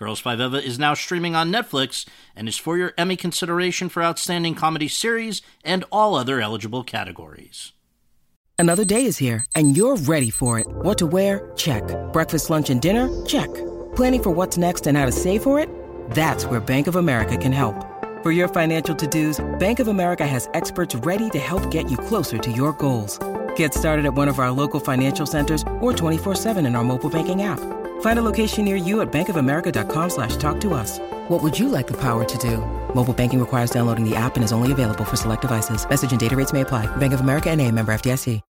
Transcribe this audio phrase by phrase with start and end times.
[0.00, 4.02] Girls Five Eva is now streaming on Netflix and is for your Emmy consideration for
[4.02, 7.72] Outstanding Comedy Series and all other eligible categories.
[8.58, 10.66] Another day is here, and you're ready for it.
[10.66, 11.52] What to wear?
[11.54, 11.82] Check.
[12.14, 13.10] Breakfast, lunch, and dinner?
[13.26, 13.52] Check.
[13.94, 15.68] Planning for what's next and how to save for it?
[16.12, 17.76] That's where Bank of America can help.
[18.22, 21.98] For your financial to dos, Bank of America has experts ready to help get you
[21.98, 23.18] closer to your goals.
[23.54, 27.42] Get started at one of our local financial centers or 24-7 in our mobile banking
[27.42, 27.60] app.
[28.00, 30.98] Find a location near you at bankofamerica.com slash talk to us.
[31.28, 32.58] What would you like the power to do?
[32.94, 35.88] Mobile banking requires downloading the app and is only available for select devices.
[35.88, 36.84] Message and data rates may apply.
[36.96, 38.42] Bank of America and a member FDIC.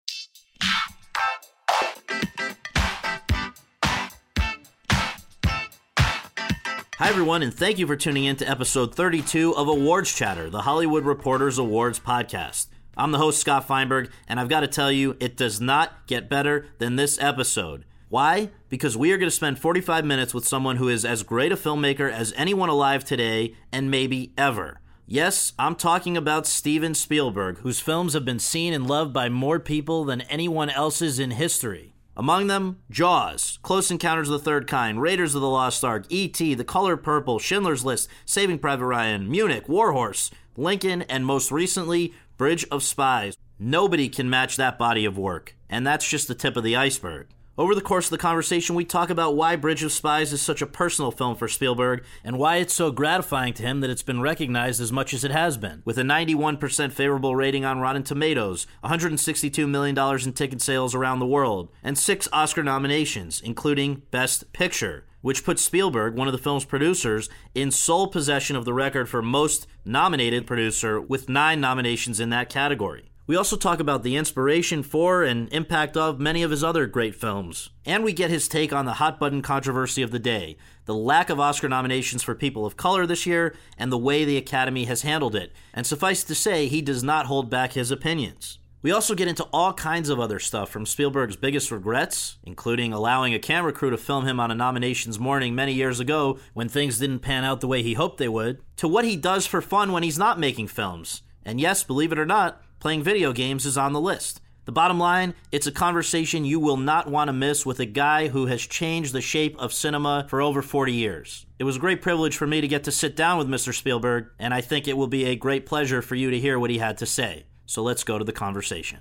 [7.00, 10.60] Hi, everyone, and thank you for tuning in to episode 32 of Awards Chatter, the
[10.60, 12.66] Hollywood Reporters Awards podcast.
[12.94, 16.28] I'm the host, Scott Feinberg, and I've got to tell you, it does not get
[16.28, 17.86] better than this episode.
[18.10, 18.50] Why?
[18.68, 21.56] Because we are going to spend 45 minutes with someone who is as great a
[21.56, 24.80] filmmaker as anyone alive today and maybe ever.
[25.06, 29.60] Yes, I'm talking about Steven Spielberg, whose films have been seen and loved by more
[29.60, 31.94] people than anyone else's in history.
[32.16, 36.54] Among them, Jaws, Close Encounters of the Third Kind, Raiders of the Lost Ark, E.T.,
[36.54, 42.66] The Color Purple, Schindler's List, Saving Private Ryan, Munich, Warhorse, Lincoln, and most recently, Bridge
[42.72, 43.36] of Spies.
[43.56, 47.28] Nobody can match that body of work, and that's just the tip of the iceberg.
[47.60, 50.62] Over the course of the conversation, we talk about why Bridge of Spies is such
[50.62, 54.22] a personal film for Spielberg and why it's so gratifying to him that it's been
[54.22, 55.82] recognized as much as it has been.
[55.84, 59.94] With a 91% favorable rating on Rotten Tomatoes, $162 million
[60.24, 65.60] in ticket sales around the world, and six Oscar nominations, including Best Picture, which puts
[65.60, 70.46] Spielberg, one of the film's producers, in sole possession of the record for most nominated
[70.46, 73.09] producer with nine nominations in that category.
[73.30, 77.14] We also talk about the inspiration for and impact of many of his other great
[77.14, 77.70] films.
[77.86, 81.30] And we get his take on the hot button controversy of the day, the lack
[81.30, 85.02] of Oscar nominations for people of color this year, and the way the Academy has
[85.02, 85.52] handled it.
[85.72, 88.58] And suffice to say, he does not hold back his opinions.
[88.82, 93.32] We also get into all kinds of other stuff from Spielberg's biggest regrets, including allowing
[93.32, 96.98] a camera crew to film him on a nominations morning many years ago when things
[96.98, 99.92] didn't pan out the way he hoped they would, to what he does for fun
[99.92, 101.22] when he's not making films.
[101.44, 104.40] And yes, believe it or not, playing video games is on the list.
[104.64, 108.28] The bottom line, it's a conversation you will not want to miss with a guy
[108.28, 111.46] who has changed the shape of cinema for over 40 years.
[111.58, 113.74] It was a great privilege for me to get to sit down with Mr.
[113.74, 116.70] Spielberg, and I think it will be a great pleasure for you to hear what
[116.70, 117.44] he had to say.
[117.66, 119.00] So let's go to the conversation.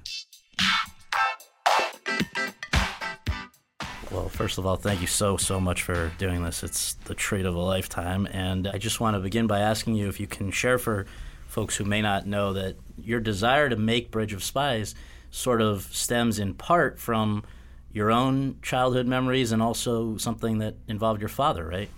[4.12, 6.64] Well, first of all, thank you so, so much for doing this.
[6.64, 8.28] It's the treat of a lifetime.
[8.32, 11.06] And I just want to begin by asking you if you can share for
[11.50, 14.96] folks who may not know that your desire to make Bridge of Spies
[15.32, 17.44] sort of stems in part from
[17.92, 21.90] your own childhood memories and also something that involved your father, right?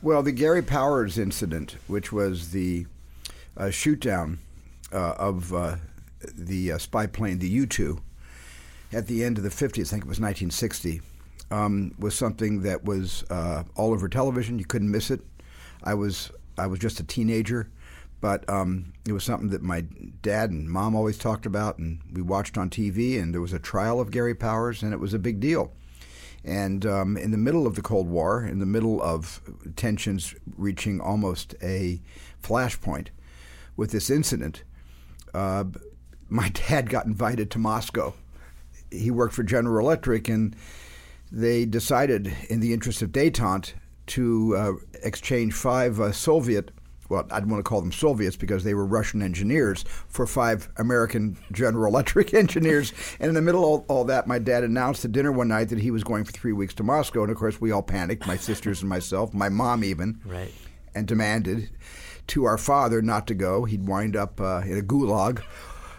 [0.00, 2.86] Well, the Gary Powers incident, which was the
[3.56, 4.38] uh, shoot down
[4.92, 5.76] uh, of uh,
[6.34, 8.00] the uh, spy plane, the U 2,
[8.92, 11.00] at the end of the 50s, I think it was 1960,
[11.50, 14.60] um, was something that was uh, all over television.
[14.60, 15.20] You couldn't miss it.
[15.82, 17.68] I was I was just a teenager,
[18.20, 19.82] but um, it was something that my
[20.22, 23.20] dad and mom always talked about, and we watched on TV.
[23.20, 25.72] And there was a trial of Gary Powers, and it was a big deal.
[26.44, 29.42] And um, in the middle of the Cold War, in the middle of
[29.74, 32.00] tensions reaching almost a
[32.42, 33.08] flashpoint
[33.76, 34.62] with this incident,
[35.34, 35.64] uh,
[36.28, 38.14] my dad got invited to Moscow.
[38.90, 40.56] He worked for General Electric, and
[41.30, 43.74] they decided, in the interest of detente,
[44.06, 44.72] to uh,
[45.02, 46.70] exchange five uh, Soviet
[47.08, 50.68] well, I don't want to call them Soviets because they were Russian engineers for five
[50.76, 52.92] American General Electric engineers.
[53.20, 55.68] And in the middle of all, all, that, my dad announced at dinner one night
[55.70, 57.22] that he was going for three weeks to Moscow.
[57.22, 60.52] And of course, we all panicked, my sisters and myself, my mom even, right.
[60.94, 61.70] and demanded
[62.28, 63.64] to our father not to go.
[63.64, 65.42] He'd wind up uh, in a gulag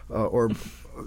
[0.10, 0.50] uh, or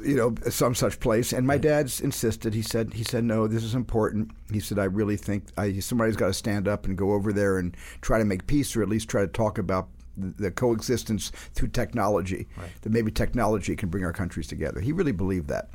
[0.03, 1.33] you know, some such place.
[1.33, 2.55] And my dad's insisted.
[2.55, 4.31] He said, he said, no, this is important.
[4.53, 7.59] He said, I really think I, somebody's got to stand up and go over there
[7.59, 11.69] and try to make peace, or at least try to talk about the, coexistence through
[11.69, 12.47] technology.
[12.57, 12.71] Right.
[12.83, 14.81] That maybe technology can bring our countries together.
[14.81, 15.71] He really believed that.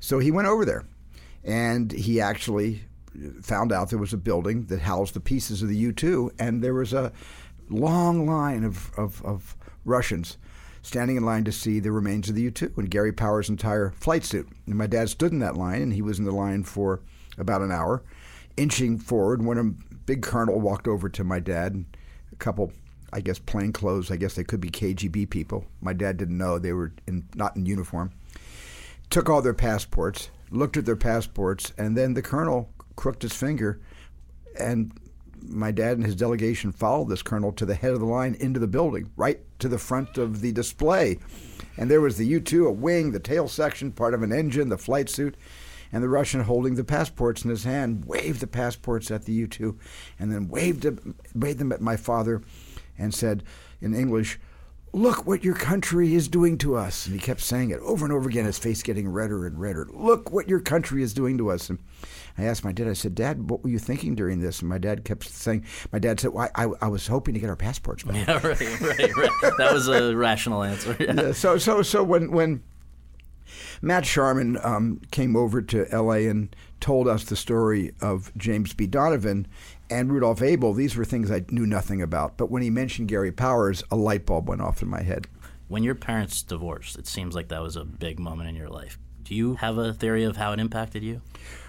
[0.00, 0.84] So he went over there,
[1.44, 2.82] and he actually
[3.42, 6.62] found out there was a building that housed the pieces of the U two, and
[6.62, 7.12] there was a
[7.70, 10.36] long line of, of, of Russians
[10.84, 13.90] standing in line to see the remains of the U 2 and Gary Powers' entire
[13.96, 14.48] flight suit.
[14.66, 17.00] And my dad stood in that line, and he was in the line for
[17.38, 18.02] about an hour,
[18.56, 19.64] inching forward when a
[20.06, 21.84] big colonel walked over to my dad,
[22.32, 22.72] a couple,
[23.12, 24.10] I guess, plain clothes.
[24.10, 25.64] I guess they could be KGB people.
[25.80, 28.12] My dad didn't know they were in, not in uniform.
[29.08, 33.80] Took all their passports, looked at their passports, and then the colonel crooked his finger
[34.58, 34.92] and
[35.48, 38.60] my dad and his delegation followed this colonel to the head of the line into
[38.60, 41.18] the building, right to the front of the display.
[41.76, 44.68] And there was the U 2, a wing, the tail section, part of an engine,
[44.68, 45.36] the flight suit,
[45.92, 49.46] and the Russian holding the passports in his hand waved the passports at the U
[49.46, 49.78] 2
[50.18, 50.86] and then waved,
[51.34, 52.42] waved them at my father
[52.98, 53.42] and said
[53.80, 54.38] in English,
[54.92, 57.06] Look what your country is doing to us.
[57.06, 59.88] And he kept saying it over and over again, his face getting redder and redder.
[59.92, 61.68] Look what your country is doing to us.
[61.68, 61.80] And
[62.36, 64.60] I asked my dad, I said, Dad, what were you thinking during this?
[64.60, 67.48] And my dad kept saying, My dad said, well, I, I was hoping to get
[67.48, 68.26] our passports back.
[68.26, 69.52] Yeah, right, right, right.
[69.58, 70.96] That was a rational answer.
[70.98, 71.12] Yeah.
[71.14, 71.32] yeah.
[71.32, 72.62] So, so, so when, when
[73.82, 76.26] Matt Charman um, came over to L.A.
[76.26, 78.86] and told us the story of James B.
[78.86, 79.46] Donovan
[79.90, 82.36] and Rudolph Abel, these were things I knew nothing about.
[82.36, 85.26] But when he mentioned Gary Powers, a light bulb went off in my head.
[85.68, 88.98] When your parents divorced, it seems like that was a big moment in your life.
[89.22, 91.22] Do you have a theory of how it impacted you?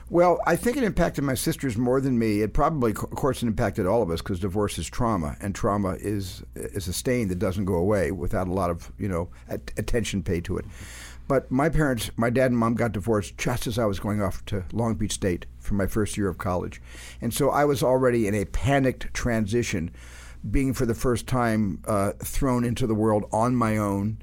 [0.09, 2.41] Well, I think it impacted my sisters more than me.
[2.41, 5.97] It probably, of course, it impacted all of us because divorce is trauma, and trauma
[5.99, 10.21] is is a stain that doesn't go away without a lot of you know attention
[10.21, 10.65] paid to it.
[11.27, 14.45] But my parents, my dad and mom got divorced just as I was going off
[14.45, 16.79] to Long Beach State for my first year of college.
[17.19, 19.89] And so I was already in a panicked transition,
[20.51, 24.19] being for the first time uh, thrown into the world on my own,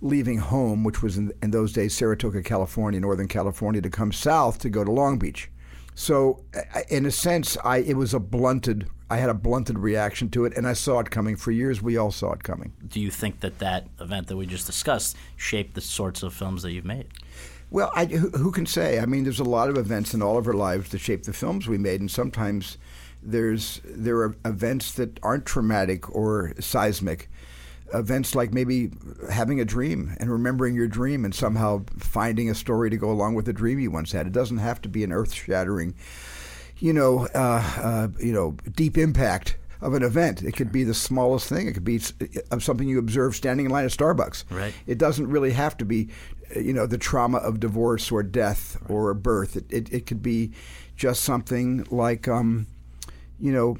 [0.00, 4.58] leaving home, which was in, in those days Saratoga, California, Northern California, to come south
[4.60, 5.50] to go to Long Beach.
[5.94, 6.44] So,
[6.88, 8.88] in a sense, I it was a blunted.
[9.10, 11.34] I had a blunted reaction to it, and I saw it coming.
[11.34, 12.72] For years, we all saw it coming.
[12.86, 16.62] Do you think that that event that we just discussed shaped the sorts of films
[16.62, 17.06] that you've made?
[17.70, 19.00] Well, I, who, who, can say?
[19.00, 21.32] I mean, there's a lot of events in all of our lives that shape the
[21.32, 22.78] films we made, and sometimes
[23.22, 27.28] there's there are events that aren't traumatic or seismic
[27.94, 28.90] events like maybe
[29.30, 33.34] having a dream and remembering your dream and somehow finding a story to go along
[33.34, 34.26] with the dream you once had.
[34.26, 35.94] It doesn't have to be an earth-shattering,
[36.78, 40.42] you know, uh, uh, you know, deep impact of an event.
[40.42, 41.68] It could be the smallest thing.
[41.68, 42.00] It could be
[42.50, 44.44] of something you observe standing in line at Starbucks.
[44.50, 44.74] Right.
[44.86, 46.08] It doesn't really have to be,
[46.56, 49.56] you know, the trauma of divorce or death or birth.
[49.56, 50.52] It, it, it could be
[50.96, 52.66] just something like, um,
[53.38, 53.78] you know,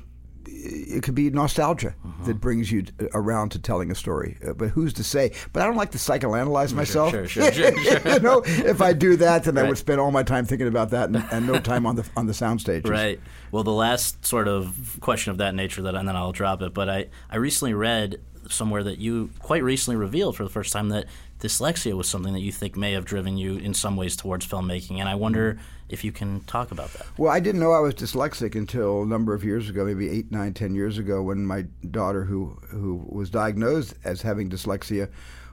[0.51, 2.25] it could be nostalgia uh-huh.
[2.25, 2.85] that brings you
[3.15, 4.37] around to telling a story.
[4.47, 5.33] Uh, but who's to say?
[5.53, 7.11] But I don't like to psychoanalyze myself.
[7.11, 7.73] Sure, sure, sure,
[8.05, 9.65] you know, if I do that, then right.
[9.65, 12.09] I would spend all my time thinking about that and, and, no time on the
[12.17, 12.87] on the soundstage.
[12.87, 13.21] Right.
[13.51, 16.75] Well, the last sort of question of that nature that, and then I'll drop it.
[16.75, 18.21] But I I recently read
[18.51, 21.07] somewhere that you quite recently revealed for the first time that
[21.41, 24.99] dyslexia was something that you think may have driven you in some ways towards filmmaking.
[24.99, 25.59] And I wonder
[25.89, 27.07] if you can talk about that.
[27.17, 30.31] Well, I didn't know I was dyslexic until a number of years ago, maybe eight,
[30.31, 35.09] nine, ten years ago, when my daughter, who who was diagnosed as having dyslexia,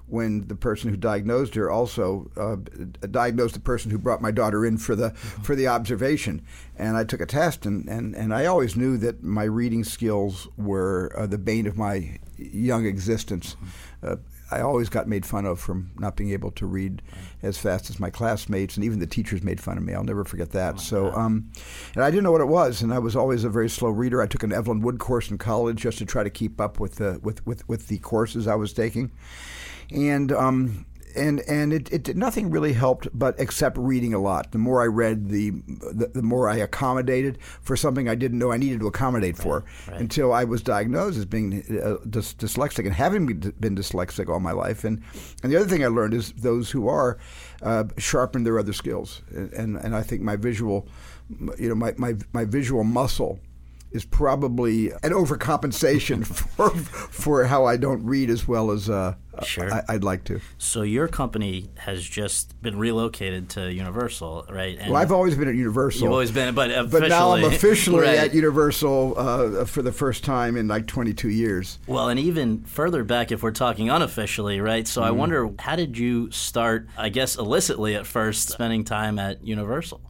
[0.08, 2.58] when the person who diagnosed her also uh,
[3.10, 6.42] diagnosed the person who brought my daughter in for the for the observation.
[6.78, 10.48] And I took a test, and, and, and I always knew that my reading skills
[10.58, 13.56] were uh, the bane of my young existence.
[14.04, 14.18] Uh,
[14.56, 17.02] I always got made fun of from not being able to read
[17.44, 19.94] as fast as my classmates, and even the teachers made fun of me.
[19.94, 20.76] I'll never forget that.
[20.76, 21.52] Oh so, um,
[21.94, 24.22] and I didn't know what it was, and I was always a very slow reader.
[24.22, 26.96] I took an Evelyn Wood course in college just to try to keep up with
[26.96, 29.12] the with with, with the courses I was taking,
[29.92, 30.86] and um,
[31.16, 34.52] and and it, it nothing really helped but except reading a lot.
[34.52, 38.52] The more I read, the the, the more I accommodated for something I didn't know
[38.52, 40.02] I needed to accommodate for right, right.
[40.02, 44.52] until I was diagnosed as being uh, dys- dyslexic and having been dyslexic all my
[44.52, 44.84] life.
[44.84, 45.02] And
[45.44, 47.18] and the other thing I learned is those who are
[47.62, 50.88] uh, sharpen their other skills, and and I think my visual,
[51.58, 53.40] you know, my my my visual muscle
[53.92, 56.26] is probably an overcompensation
[56.56, 59.74] for for how I don't read as well as uh, sure.
[59.74, 60.42] I, would like to.
[60.58, 64.78] So your company has just been relocated to Universal, right?
[64.80, 66.04] And well, I've always been at Universal.
[66.04, 68.18] You've always been, but but now I'm officially right.
[68.18, 71.80] at Universal uh, for the first time in like 22 years.
[71.88, 74.88] Well, and even further back, if we're talking unofficially, right?
[74.88, 75.06] So mm.
[75.06, 76.88] I wonder, how did you start?
[76.98, 80.02] I guess illicitly at first, spending time at Universal.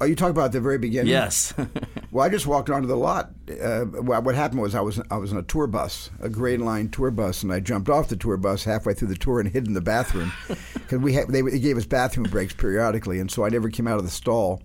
[0.00, 1.10] Are you talking about the very beginning?
[1.10, 1.52] Yes.
[2.12, 3.30] well, I just walked onto the lot.
[3.50, 6.56] Uh, well, what happened was I was I was in a tour bus, a Gray
[6.56, 9.48] Line tour bus, and I jumped off the tour bus halfway through the tour and
[9.48, 10.32] hid in the bathroom
[10.74, 13.88] because we had, they, they gave us bathroom breaks periodically, and so I never came
[13.88, 14.62] out of the stall.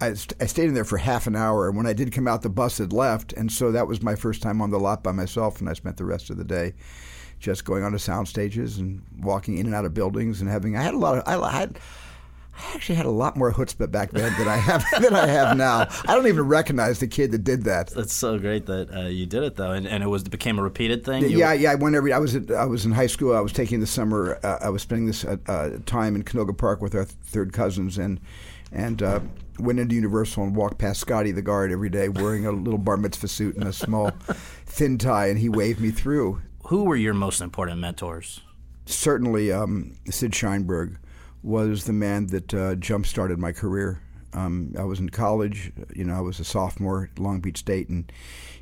[0.00, 2.40] I, I, stayed in there for half an hour, and when I did come out,
[2.40, 5.12] the bus had left, and so that was my first time on the lot by
[5.12, 6.72] myself, and I spent the rest of the day
[7.38, 10.74] just going onto sound stages and walking in and out of buildings and having.
[10.74, 11.28] I had a lot of.
[11.28, 11.78] I had.
[12.56, 15.56] I actually had a lot more chutzpah back then than I have than I have
[15.56, 15.88] now.
[16.06, 17.88] I don't even recognize the kid that did that.
[17.88, 20.58] That's so great that uh, you did it though, and, and it was it became
[20.58, 21.22] a repeated thing.
[21.22, 21.72] You yeah, yeah.
[21.72, 22.12] I went every.
[22.12, 23.34] I was at, I was in high school.
[23.34, 24.38] I was taking the summer.
[24.42, 27.98] Uh, I was spending this uh, uh time in Canoga Park with our third cousins,
[27.98, 28.20] and
[28.72, 29.20] and uh,
[29.58, 32.96] went into Universal and walked past Scotty the guard every day, wearing a little bar
[32.96, 34.10] mitzvah suit and a small
[34.66, 36.42] thin tie, and he waved me through.
[36.66, 38.40] Who were your most important mentors?
[38.86, 40.96] Certainly, um, Sid Sheinberg
[41.44, 44.00] was the man that uh, jump started my career.
[44.32, 47.88] Um, I was in college, you know, I was a sophomore at Long Beach State,
[47.88, 48.10] and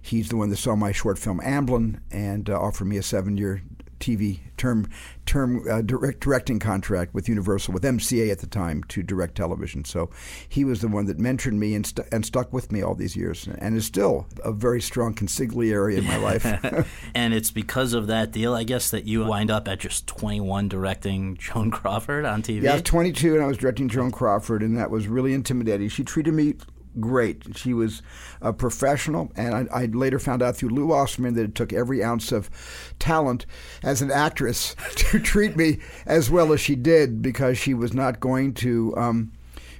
[0.01, 3.39] he's the one that saw my short film Amblin and uh, offered me a seven
[3.39, 3.63] year
[4.03, 4.89] TV term
[5.25, 9.85] term uh, direct directing contract with Universal with MCA at the time to direct television.
[9.85, 10.11] So
[10.49, 13.17] he was the one that mentored me and, st- and stuck with me all these
[13.17, 16.45] years, and is still a very strong consigliere in my life.
[17.15, 20.69] and it's because of that deal, I guess, that you wind up at just 21
[20.69, 22.63] directing Joan Crawford on TV.
[22.63, 25.89] Yeah, I was 22 and I was directing Joan Crawford, and that was really intimidating.
[25.89, 26.55] She treated me
[27.01, 27.57] great.
[27.57, 28.03] She was
[28.41, 32.03] a professional, and I, I, later found out through Lou Osman that it took every
[32.03, 32.51] ounce of
[32.99, 33.47] talent
[33.83, 38.21] as an actress to treat me as well as she did because she was not
[38.21, 39.33] going to um,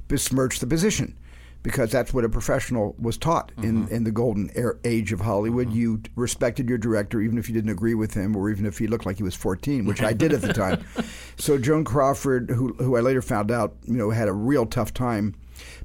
[0.09, 1.17] besmirch the position.
[1.63, 3.95] Because that's what a professional was taught in, mm-hmm.
[3.95, 4.51] in the golden
[4.85, 5.69] age of Hollywood.
[5.69, 5.77] Mm-hmm.
[5.77, 8.89] You respected your director even if you didn't agree with him or even if he
[8.89, 10.85] looked like he was 14, which I did at the time.
[11.37, 14.93] So Joan Crawford, who, who I later found out, you know, had a real tough
[14.93, 15.35] time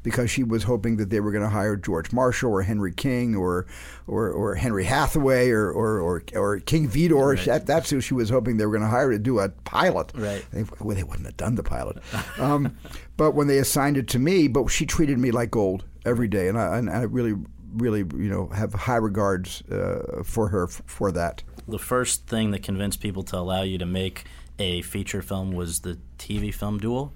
[0.07, 3.35] because she was hoping that they were going to hire George Marshall or Henry King
[3.35, 3.65] or
[4.07, 7.35] or, or Henry Hathaway or or, or, or King Vidor.
[7.35, 7.45] Right.
[7.45, 10.13] That, that's who she was hoping they were going to hire to do a pilot.
[10.15, 10.45] Right.
[10.53, 11.97] They, well, they wouldn't have done the pilot.
[12.39, 12.77] um,
[13.17, 16.47] but when they assigned it to me, but she treated me like gold every day,
[16.47, 17.35] and I, and I really
[17.73, 21.43] really you know have high regards uh, for her f- for that.
[21.67, 24.23] The first thing that convinced people to allow you to make
[24.57, 27.11] a feature film was the TV film Duel.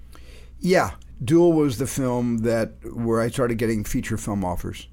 [0.60, 0.90] Yeah,
[1.22, 4.88] Duel was the film that where I started getting feature film offers,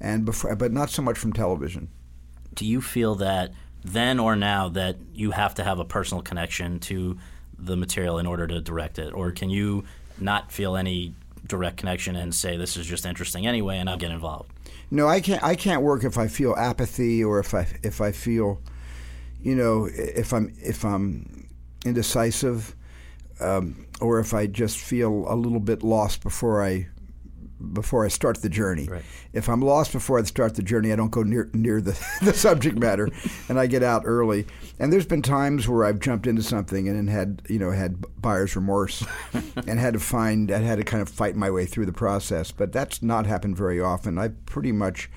[0.00, 1.88] and before, but not so much from television.
[2.54, 3.52] Do you feel that
[3.84, 7.18] then or now that you have to have a personal connection to
[7.58, 9.84] the material in order to direct it, or can you
[10.18, 11.14] not feel any
[11.46, 14.50] direct connection and say this is just interesting anyway, and I'll get involved?
[14.90, 15.42] No, I can't.
[15.42, 18.60] I can't work if I feel apathy or if I if I feel,
[19.40, 21.48] you know, if I'm if I'm
[21.84, 22.74] indecisive
[23.40, 26.88] um, or if I just feel a little bit lost before I
[27.72, 28.86] before I start the journey.
[28.86, 29.02] Right.
[29.32, 32.32] If I'm lost before I start the journey, I don't go near near the, the
[32.32, 33.08] subject matter,
[33.48, 34.46] and I get out early.
[34.78, 38.56] And there's been times where I've jumped into something and had you know had buyer's
[38.56, 39.04] remorse,
[39.66, 42.50] and had to find I had to kind of fight my way through the process.
[42.50, 44.18] But that's not happened very often.
[44.18, 45.10] I pretty much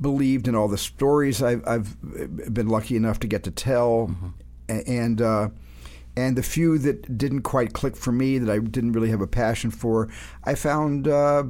[0.00, 2.00] believed in all the stories I've, I've
[2.54, 4.78] been lucky enough to get to tell, mm-hmm.
[4.86, 5.22] and.
[5.22, 5.48] Uh,
[6.20, 9.26] and the few that didn't quite click for me, that I didn't really have a
[9.26, 10.08] passion for,
[10.44, 11.44] I found, uh,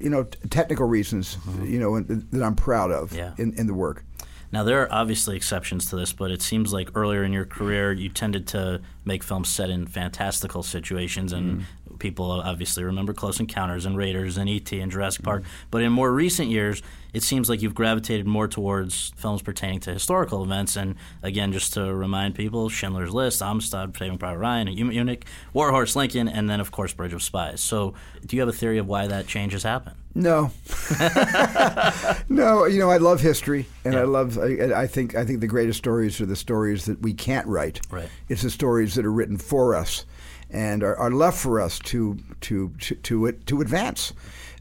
[0.00, 1.66] you know, technical reasons, mm-hmm.
[1.66, 3.34] you know, that I'm proud of yeah.
[3.38, 4.04] in, in the work.
[4.52, 7.92] Now, there are obviously exceptions to this, but it seems like earlier in your career,
[7.92, 11.64] you tended to make films set in fantastical situations, and mm.
[12.00, 14.80] People obviously remember Close Encounters and Raiders and E.T.
[14.80, 15.24] and Jurassic.
[15.24, 15.44] Park.
[15.70, 19.92] But in more recent years, it seems like you've gravitated more towards films pertaining to
[19.92, 20.76] historical events.
[20.76, 26.28] And again, just to remind people, Schindler's List, Amistad, Saving Private Ryan, Munich, Warhorse Lincoln,
[26.28, 27.60] and then, of course, Bridge of Spies.
[27.60, 29.96] So, do you have a theory of why that change has happened?
[30.12, 30.50] No,
[32.28, 32.64] no.
[32.64, 34.00] You know, I love history, and yeah.
[34.00, 34.38] I love.
[34.38, 35.14] I, I, think.
[35.14, 37.80] I think the greatest stories are the stories that we can't write.
[37.92, 38.08] Right.
[38.28, 40.04] It's the stories that are written for us,
[40.52, 44.12] and are, are left for us to to to to, to advance.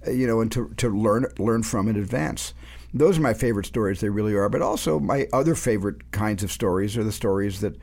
[0.07, 2.53] Uh, you know, and to, to learn learn from and advance.
[2.93, 3.99] Those are my favorite stories.
[3.99, 4.49] They really are.
[4.49, 7.75] But also, my other favorite kinds of stories are the stories that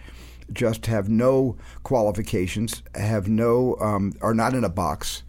[0.53, 5.25] just have no qualifications, have no, um, are not in a box,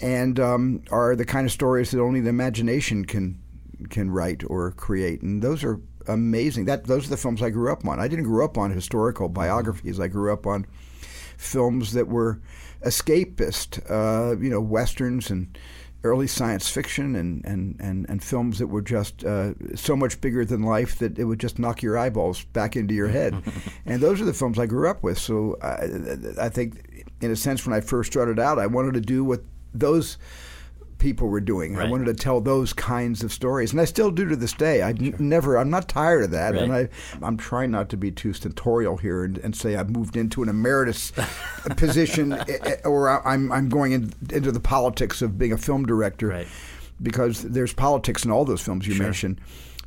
[0.00, 3.40] and um, are the kind of stories that only the imagination can
[3.88, 5.22] can write or create.
[5.22, 6.66] And those are amazing.
[6.66, 7.98] That those are the films I grew up on.
[7.98, 9.98] I didn't grow up on historical biographies.
[9.98, 10.66] I grew up on
[11.38, 12.40] films that were
[12.84, 15.56] escapist, uh, you know, westerns and
[16.04, 20.44] early science fiction and, and, and, and films that were just uh, so much bigger
[20.44, 23.42] than life that it would just knock your eyeballs back into your head.
[23.86, 25.18] and those are the films I grew up with.
[25.18, 29.00] So I, I think, in a sense, when I first started out, I wanted to
[29.00, 29.42] do what
[29.74, 30.18] those
[30.98, 31.74] people were doing.
[31.74, 31.86] Right.
[31.86, 34.82] I wanted to tell those kinds of stories, and I still do to this day.
[34.82, 35.14] I sure.
[35.18, 36.62] never, I'm not tired of that, right.
[36.62, 36.88] and I,
[37.22, 40.48] I'm trying not to be too stentorial here and, and say I've moved into an
[40.48, 41.12] emeritus
[41.76, 45.86] position, eh, eh, or I'm I'm going in, into the politics of being a film
[45.86, 46.48] director, right.
[47.02, 49.04] because there's politics in all those films you sure.
[49.04, 49.40] mentioned.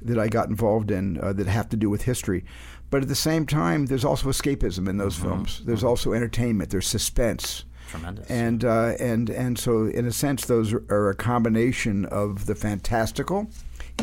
[0.04, 2.44] that I got involved in uh, that have to do with history.
[2.90, 5.62] But at the same time, there's also escapism in those films.
[5.66, 6.72] There's also entertainment.
[6.72, 7.64] There's suspense.
[7.92, 8.30] Tremendous.
[8.30, 13.50] And uh, and and so, in a sense, those are, a combination of the fantastical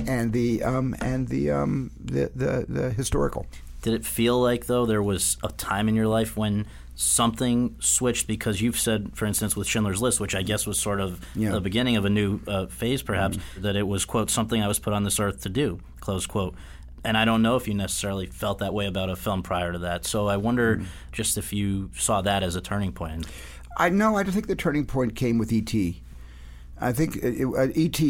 [0.07, 3.47] and the um, and the, um, the the the historical.
[3.83, 6.67] Did it feel like though there was a time in your life when
[6.97, 11.01] something switched because you've said, for instance, with Schindler's List, which I guess was sort
[11.01, 11.53] of Yeah.
[11.53, 13.63] the beginning of a new uh, phase, perhaps, Mm-hmm.
[13.63, 16.55] that it was quote something I was put on this earth to do, close quote.
[17.05, 19.79] And I don't know if you necessarily felt that way about a film prior to
[19.79, 20.05] that.
[20.05, 20.85] So I wonder Mm-hmm.
[21.13, 23.27] just if you saw that as a turning point.
[23.79, 24.17] I know.
[24.17, 25.73] I think the turning point came with ET.
[26.81, 28.01] I think it, it, uh, ET.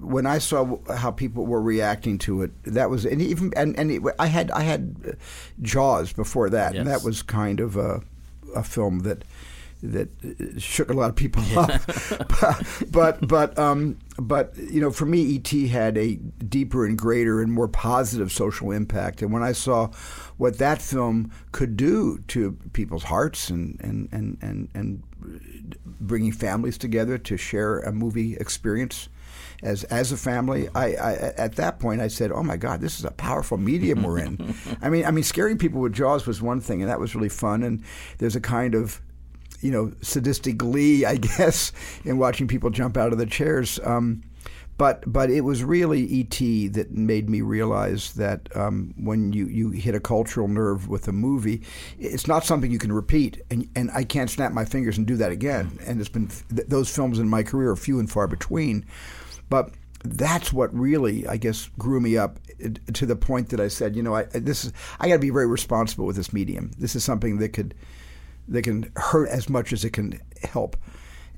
[0.00, 3.90] When I saw how people were reacting to it, that was and even and, and
[3.90, 5.12] it, I had I had uh,
[5.62, 8.02] Jaws before that, and that was kind of a
[8.54, 9.24] a film that
[9.84, 11.80] that uh, shook a lot of people up.
[12.40, 17.40] but but but, um, but you know, for me, ET had a deeper and greater
[17.40, 19.22] and more positive social impact.
[19.22, 19.90] And when I saw
[20.36, 25.02] what that film could do to people's hearts and and and and, and
[26.00, 29.08] bringing families together to share a movie experience.
[29.62, 32.98] As, as a family, I, I at that point I said, "Oh my God, this
[32.98, 36.42] is a powerful medium we're in." I mean, I mean, scaring people with Jaws was
[36.42, 37.62] one thing, and that was really fun.
[37.62, 37.82] And
[38.18, 39.00] there's a kind of
[39.60, 41.72] you know, sadistic glee, I guess,
[42.04, 43.78] in watching people jump out of the chairs.
[43.84, 44.22] Um,
[44.76, 46.68] but but it was really E.T.
[46.68, 51.12] that made me realize that um, when you, you hit a cultural nerve with a
[51.12, 51.62] movie,
[51.98, 55.16] it's not something you can repeat, and and I can't snap my fingers and do
[55.16, 55.78] that again.
[55.86, 58.86] And it's been th- those films in my career are few and far between,
[59.48, 59.70] but.
[60.06, 63.96] That's what really, I guess, grew me up uh, to the point that I said,
[63.96, 66.72] you know, I this is I got to be very responsible with this medium.
[66.78, 67.74] This is something that could
[68.48, 70.76] that can hurt as much as it can help.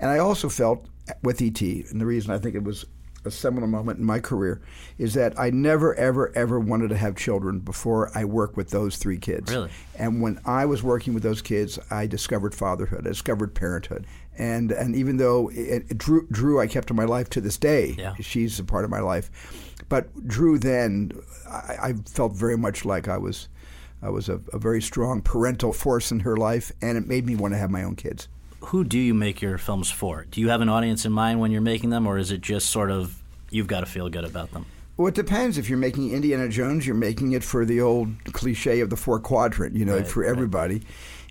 [0.01, 0.87] And I also felt
[1.23, 2.85] with ET, and the reason I think it was
[3.25, 4.61] a seminal moment in my career
[4.99, 8.97] is that I never, ever, ever wanted to have children before I worked with those
[8.97, 9.51] three kids.
[9.51, 9.71] Really?
[9.99, 14.07] And when I was working with those kids, I discovered fatherhood, I discovered parenthood.
[14.39, 17.57] And and even though it, it, Drew, Drew, I kept in my life to this
[17.57, 18.15] day, Yeah.
[18.21, 19.31] she's a part of my life.
[19.89, 21.11] But Drew, then,
[21.49, 23.49] I, I felt very much like I was
[24.07, 27.35] I was a, a very strong parental force in her life, and it made me
[27.35, 28.29] want to have my own kids.
[28.61, 30.27] Who do you make your films for?
[30.31, 32.71] Do you have an audience in mind when you're making them, or is it just
[32.71, 34.65] sort of you've got to feel good about them?
[34.97, 35.59] Well, it depends.
[35.59, 39.19] If you're making Indiana Jones, you're making it for the old cliche of the four
[39.19, 40.83] quadrant, you know, Right, for right.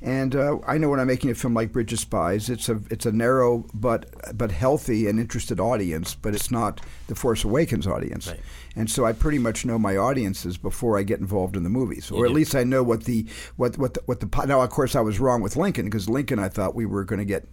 [0.05, 2.79] And uh, I know when I'm making a film like Bridge of Spies, it's a
[2.91, 7.87] it's a narrow but but healthy and interested audience, but it's not the Force Awakens
[7.87, 8.27] audience.
[8.27, 8.39] Right.
[8.75, 12.11] And so I pretty much know my audiences before I get involved in the movies,
[12.11, 12.33] or You at do.
[12.35, 14.61] least I know what the what what the, what the now.
[14.61, 17.25] Of course, I was wrong with Lincoln because Lincoln, I thought we were going to
[17.25, 17.47] get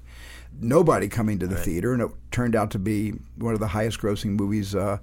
[0.61, 3.99] nobody coming to the theater, and it turned out to be one of the highest
[4.01, 4.99] grossing movies, uh,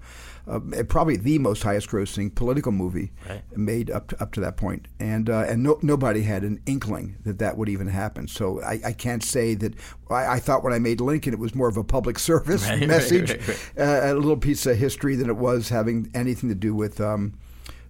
[0.48, 3.42] uh, probably the most highest grossing political movie Right.
[3.58, 4.88] made up to, up to that point.
[5.00, 8.28] And uh, and no, nobody had an inkling that that would even happen.
[8.28, 9.76] So I, I can't say that.
[10.10, 12.80] I, I thought when I made Lincoln, it was more of a public service Right,
[12.80, 13.60] right, message, right, right.
[13.78, 17.00] Uh, a little piece of history than it was having anything to do with.
[17.00, 17.34] Um,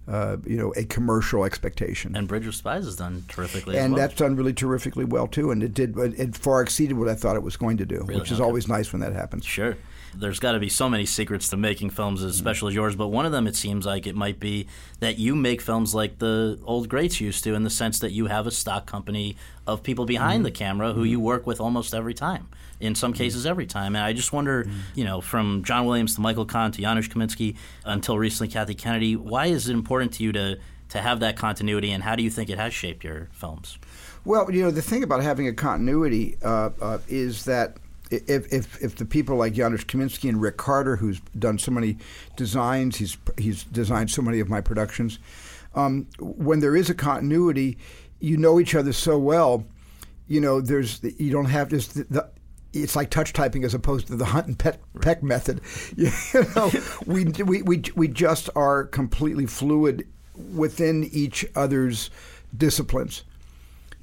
[0.08, 3.94] uh, you know, a commercial expectation, And Bridge of Spies has done terrifically as and
[3.94, 4.00] well.
[4.00, 5.50] that's done really terrifically well too.
[5.50, 8.20] And it did, it far exceeded what I thought it was going to do, Really?
[8.20, 8.44] which is Okay.
[8.44, 9.44] always nice when that happens.
[9.44, 9.76] Sure.
[10.12, 12.40] There's got to be so many secrets to making films as mm-hmm.
[12.40, 14.66] special as yours, but one of them it seems like it might be
[14.98, 18.26] that you make films like the old greats used to in the sense that you
[18.26, 19.36] have a stock company
[19.66, 20.44] of people behind mm-hmm.
[20.44, 21.10] the camera who mm-hmm.
[21.10, 22.48] you work with almost every time.
[22.80, 23.94] In some cases, every time.
[23.94, 27.56] And I just wonder, you know, from John Williams to Michael Kahn to Janusz Kaminski
[27.84, 31.90] until recently Kathy Kennedy, why is it important to you to, to have that continuity
[31.90, 33.78] and how do you think it has shaped your films?
[34.24, 37.76] Well, you know, the thing about having a continuity uh, uh, is that
[38.10, 41.96] if, if if the people like Janusz Kaminski and Rick Carter, who's done so many
[42.36, 45.18] designs, he's he's designed so many of my productions.
[45.74, 47.78] Um, when there is a continuity,
[48.18, 49.64] you know each other so well.
[50.26, 51.88] You know, there's you don't have this.
[51.88, 52.30] The, the,
[52.72, 55.60] it's like touch typing as opposed to the hunt and pet, peck method.
[55.96, 56.10] You
[56.54, 56.70] know,
[57.06, 60.06] we, we we we just are completely fluid
[60.54, 62.10] within each other's
[62.56, 63.24] disciplines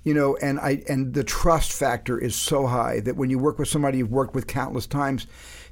[0.03, 3.60] you know and i and the trust factor is so high that when you work
[3.60, 5.27] with somebody you've worked with countless times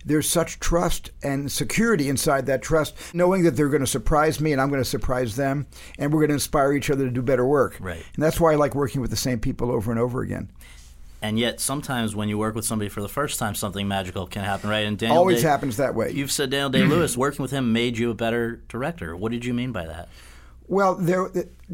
[0.06, 4.52] there's such trust and security inside that trust knowing that they're going to surprise me
[4.52, 5.66] and i'm going to surprise them
[6.00, 8.04] and we're going to inspire each other to do better work Right.
[8.16, 10.52] and that's why i like working with the same people over and over again
[11.22, 14.44] And yet, sometimes when you work with somebody for the first time, something magical can
[14.44, 14.86] happen, right?
[14.86, 17.74] And Daniel always Day- happens that way You've said Daniel Day Lewis working with him
[17.74, 19.16] made you a better director.
[19.16, 20.10] What did you mean by that?
[20.68, 21.30] Well, there,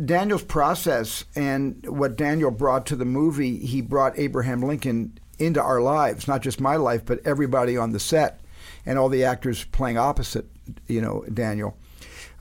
[0.05, 5.81] Daniel's process and what Daniel brought to the movie, he brought Abraham Lincoln into our
[5.81, 8.41] lives, not just my life, but everybody on the set
[8.85, 10.45] and all the actors playing opposite,
[10.87, 11.77] you know, Daniel.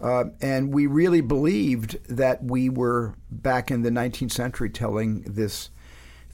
[0.00, 5.70] Uh, and we really believed that we were back in the 19th century telling this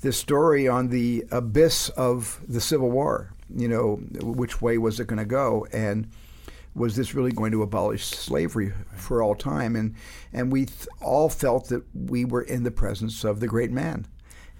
[0.07, 3.33] this story on the abyss of the Civil War.
[3.55, 5.67] You know, which way was it going to go?
[5.73, 6.09] And
[6.75, 9.75] was this really going to abolish slavery for all time?
[9.75, 9.95] And
[10.33, 14.07] and we th- all felt that we were in the presence of the great man,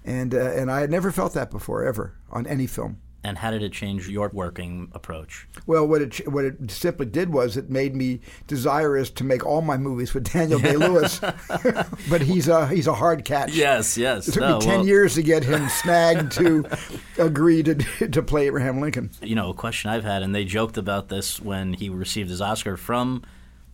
[0.03, 2.99] and uh, and I had never felt that before ever on any film.
[3.23, 5.47] And how did it change your working approach?
[5.65, 9.61] Well, what it what it simply did was it made me desirous to make all
[9.61, 11.19] my movies with Daniel Day Lewis,
[12.09, 13.53] but he's a he's a hard catch.
[13.53, 14.27] Yes, yes.
[14.27, 16.63] It took No, me ten well- years to get him snagged to
[17.17, 17.75] agree to
[18.07, 19.09] to play Abraham Lincoln.
[19.21, 22.39] you know, a question I've had, and they joked about this when he received his
[22.39, 23.23] Oscar from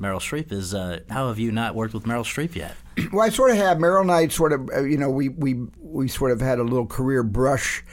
[0.01, 2.75] Meryl Streep, is uh, how have you not worked with Meryl Streep yet?
[3.11, 5.55] Well, I sort of have Meryl and I sort of, uh, you know, we, we
[5.79, 7.83] we sort of had a little career brush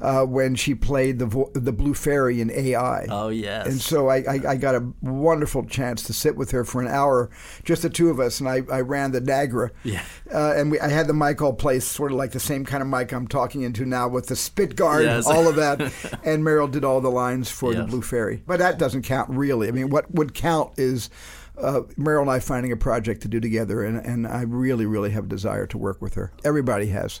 [0.00, 3.06] uh, when she played the vo- the Blue Fairy in AI.
[3.10, 3.66] Oh, yes.
[3.66, 6.88] And so I, I, I got a wonderful chance to sit with her for an
[6.88, 7.30] hour,
[7.64, 9.70] just the two of us, and I, I ran the Nagra.
[9.84, 10.02] Yeah.
[10.32, 12.82] Uh, and we, I had the mic all placed, sort of like the same kind
[12.82, 15.26] of mic I'm talking into now with the spit guard, Yes.
[15.26, 15.80] all of that.
[16.24, 18.42] and Meryl did all the lines for the Blue Fairy.
[18.46, 19.68] But that doesn't count really.
[19.68, 21.10] I mean, what would count is
[21.56, 25.10] uh, Meryl and I finding a project to do together, and, and I really, really
[25.10, 26.32] have a desire to work with her.
[26.44, 27.20] Everybody has.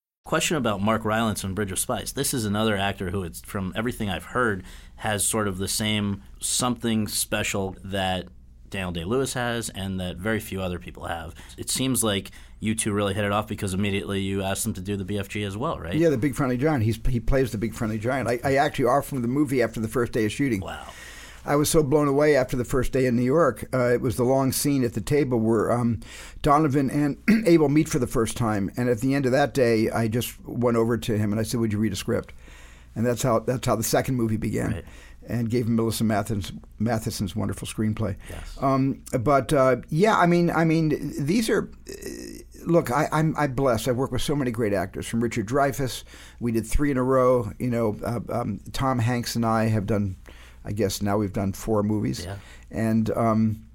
[0.23, 2.13] Question about Mark Rylance from Bridge of Spies.
[2.13, 4.63] This is another actor who, it's, from everything I've heard,
[4.97, 8.27] has sort of the same something special that
[8.69, 11.33] Daniel Day Lewis has and that very few other people have.
[11.57, 12.29] It seems like
[12.59, 15.45] you two really hit it off because immediately you asked him to do the BFG
[15.45, 15.95] as well, right?
[15.95, 16.83] Yeah, the Big Friendly Giant.
[16.83, 18.29] He's, he plays the Big Friendly Giant.
[18.29, 20.61] I, I actually offered him the movie after the first day of shooting.
[20.61, 20.87] Wow.
[21.45, 23.67] I was so blown away after the first day in New York.
[23.73, 25.99] Uh, it was the long scene at the table where um,
[26.41, 29.89] Donovan and Abel meet for the first time, and at the end of that day,
[29.89, 32.33] I just went over to him and I said, "Would you read a script?"
[32.95, 34.73] And that's how that's how the second movie began.
[34.73, 34.85] Right.
[35.27, 38.15] And gave him Melissa Mathison's, Mathison's wonderful screenplay.
[38.27, 38.57] Yes.
[38.59, 41.69] Um, but uh, yeah, I mean, I mean, these are.
[42.65, 43.87] Look, I, I'm I'm blessed.
[43.87, 46.03] I've worked with so many great actors, from Richard Dreyfuss.
[46.39, 47.51] We did three in a row.
[47.59, 50.15] You know, uh, um, Tom Hanks and I have done.
[50.65, 52.35] I guess now we've done four movies, Yeah.
[52.69, 53.65] and um,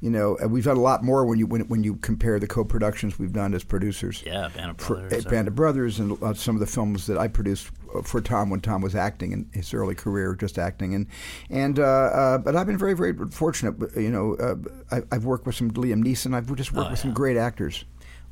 [0.00, 2.46] you know uh, we've done a lot more when you when, when you compare the
[2.48, 4.22] co-productions we've done as producers.
[4.26, 5.26] Yeah, Band of For, Brothers.
[5.26, 8.20] uh, Band of Brothers and uh, some of the films that I produced uh, for
[8.20, 11.06] Tom when Tom was acting in his early career, just acting, and
[11.50, 13.74] and uh, uh, but I've been very very fortunate.
[13.96, 14.56] You know, uh,
[14.96, 16.34] I, I've worked with some Liam Neeson.
[16.34, 17.84] I've just worked Oh, with some great actors.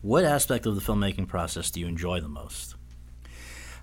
[0.03, 2.75] What aspect of the filmmaking process do you enjoy the most?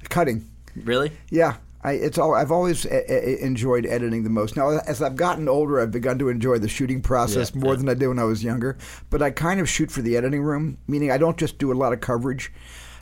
[0.10, 1.12] Cutting, Really?
[1.30, 1.58] yeah.
[1.88, 4.58] I, it's all, I've always uh, uh, enjoyed editing the most.
[4.58, 7.78] Now, as I've gotten older, I've begun to enjoy the shooting process Yeah, more yeah.
[7.78, 8.78] than I did when I was younger.
[9.10, 11.76] But I kind of shoot for the editing room, meaning I don't just do a
[11.76, 12.52] lot of coverage.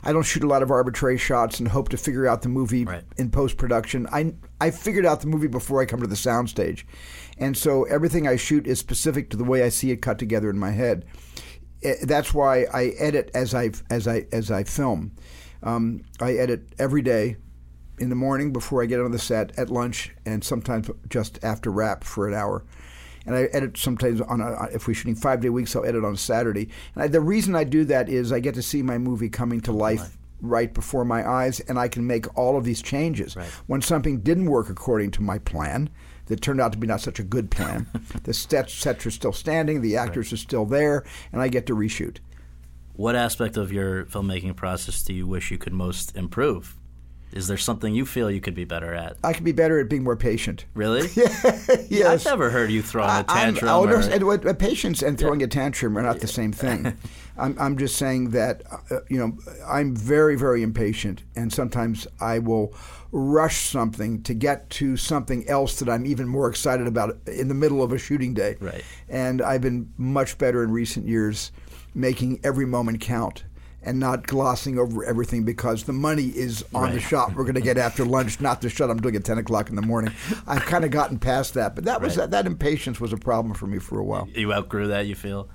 [0.04, 2.84] I don't shoot a lot of arbitrary shots and hope to figure out the movie
[2.84, 3.02] Right.
[3.16, 4.06] in post production.
[4.12, 6.84] I I figured out the movie before I come to the soundstage,
[7.38, 10.48] and so everything I shoot is specific to the way I see it cut together
[10.48, 11.06] in my head.
[12.04, 15.10] That's why I edit as I as I as I film.
[15.64, 17.36] Um, I edit every day
[17.98, 21.70] in the morning before I get on the set, at lunch, and sometimes just after
[21.70, 22.64] wrap for an hour.
[23.26, 26.16] And I edit sometimes on a, if we're shooting five day weeks, I'll edit on
[26.16, 26.68] Saturday.
[26.94, 29.60] And I, the reason I do that is I get to see my movie coming
[29.62, 33.36] to life right before my eyes, and I can make all of these changes.
[33.36, 33.48] Right.
[33.66, 35.90] When something didn't work according to my plan,
[36.26, 37.86] that turned out to be not such a good plan,
[38.24, 41.74] the sets, sets are still standing, the actors are still there, and I get to
[41.74, 42.18] reshoot.
[42.94, 46.76] What aspect of your filmmaking process do you wish you could most improve?
[47.36, 49.18] Is there something you feel you could be better at?
[49.22, 50.64] I could be better at being more patient.
[50.72, 51.06] Really?
[51.90, 52.24] yes.
[52.26, 53.70] I've never heard you throwing a I'm- tantrum.
[53.70, 56.50] oh, no, or- and what- uh, patience and throwing a tantrum are not the same
[56.50, 56.96] thing.
[57.38, 59.36] I'm, I'm just saying that, uh, you know,
[59.68, 62.72] I'm very, very impatient, and sometimes I will
[63.12, 67.54] rush something to get to something else that I'm even more excited about in the
[67.54, 68.56] middle of a shooting day.
[68.60, 68.82] Right.
[69.10, 71.52] And I've been much better in recent years
[71.94, 73.44] making every moment count.
[73.86, 77.02] And not glossing over everything because the money is on the Right.
[77.02, 79.70] shot we're going to get after lunch, not the shot I'm doing at 10 o'clock
[79.70, 80.12] in the morning.
[80.46, 82.28] I've kind of gotten past that, but that was Right.
[82.28, 84.28] that, that impatience was a problem for me for a while.
[84.34, 85.48] you outgrew that, you feel?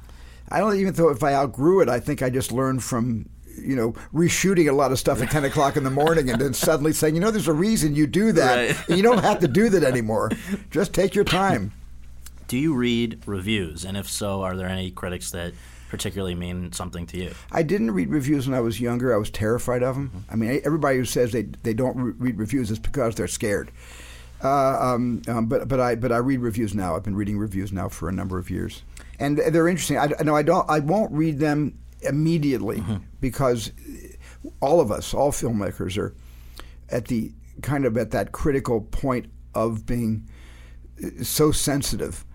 [0.49, 1.89] I don't even know if I outgrew it.
[1.89, 3.27] I think I just learned from
[3.61, 6.53] you know reshooting a lot of stuff at 10 o'clock in the morning and then
[6.53, 8.77] suddenly saying, you know, there's a reason you do that.
[8.87, 8.97] Right.
[8.97, 10.31] You don't have to do that anymore.
[10.69, 11.73] Just take your time.
[12.47, 13.83] Do you read reviews?
[13.83, 15.53] And if so, are there any critics that
[15.91, 17.31] particularly mean something to you?
[17.51, 19.13] I didn't read reviews when I was younger.
[19.13, 20.09] I was terrified of them.
[20.09, 20.31] Mm-hmm.
[20.31, 23.71] I mean, everybody who says they they don't re- read reviews is because they're scared.
[24.43, 26.95] Uh, um, um, but but I but I read reviews now.
[26.95, 28.81] I've been reading reviews now for a number of years,
[29.19, 29.99] and they're interesting.
[29.99, 30.67] I no, I don't.
[30.69, 32.95] I won't read them immediately Mm-hmm.
[33.19, 33.71] because
[34.59, 36.15] all of us, all filmmakers, are
[36.89, 40.27] at the kind of at that critical point of being
[41.03, 42.25] uh, so sensitive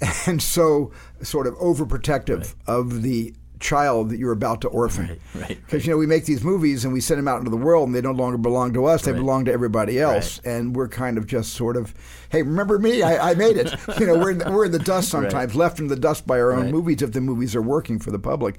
[0.26, 5.08] and so sort of overprotective of the child that you're about to orphan.
[5.08, 7.50] Right, right, Because you know we make these movies and we send them out into
[7.50, 9.18] the world and they no longer belong to us; they Right.
[9.18, 11.94] belong to everybody else, and we're kind of just sort of,
[12.28, 13.02] hey, remember me?
[13.02, 13.72] I, I made it.
[13.98, 16.38] you know, we're in the, we're in the dust sometimes, left in the dust by
[16.38, 16.70] our own Right.
[16.72, 18.56] movies if the movies are working for the public.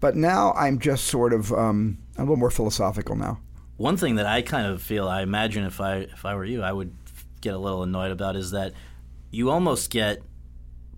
[0.00, 3.40] But now I'm just sort of um, I'm a little more philosophical now.
[3.76, 6.62] One thing that I kind of feel, I imagine if I if I were you,
[6.62, 6.94] I would
[7.42, 8.72] get a little annoyed about is that
[9.30, 10.22] you almost get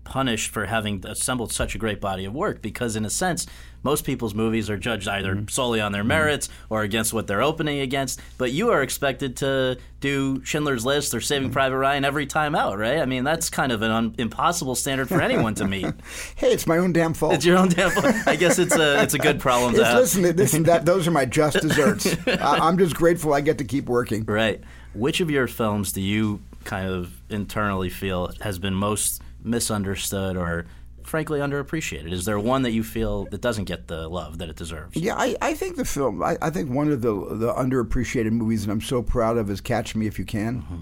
[0.03, 3.45] punished for having assembled such a great body of work because in a sense
[3.83, 5.47] most people's movies are judged either Mm-hmm.
[5.47, 9.77] solely on their merits or against what they're opening against but you are expected to
[10.01, 11.53] do schindler's list or saving Mm-hmm.
[11.53, 15.07] private ryan every time out right i mean that's kind of an un- impossible standard
[15.07, 15.85] for anyone to meet
[16.35, 17.33] Hey, it's my own damn fault.
[17.35, 18.13] it's your own damn fault.
[18.27, 21.11] i guess it's a it's a good problem to have listen, listen, that those are
[21.11, 22.07] my just desserts.
[22.27, 24.23] I, I'm just grateful I get to keep working.
[24.25, 24.61] Right.
[24.93, 30.65] Which of your films do you kind of internally feel has been most misunderstood or
[31.03, 32.11] frankly underappreciated?
[32.11, 34.95] Is there one that you feel that doesn't get the love that it deserves?
[34.95, 36.23] Yeah, I, I think the film.
[36.23, 39.61] I, I think one of the the underappreciated movies that I'm so proud of is
[39.61, 40.81] Catch Me If You Can, Mm-hmm.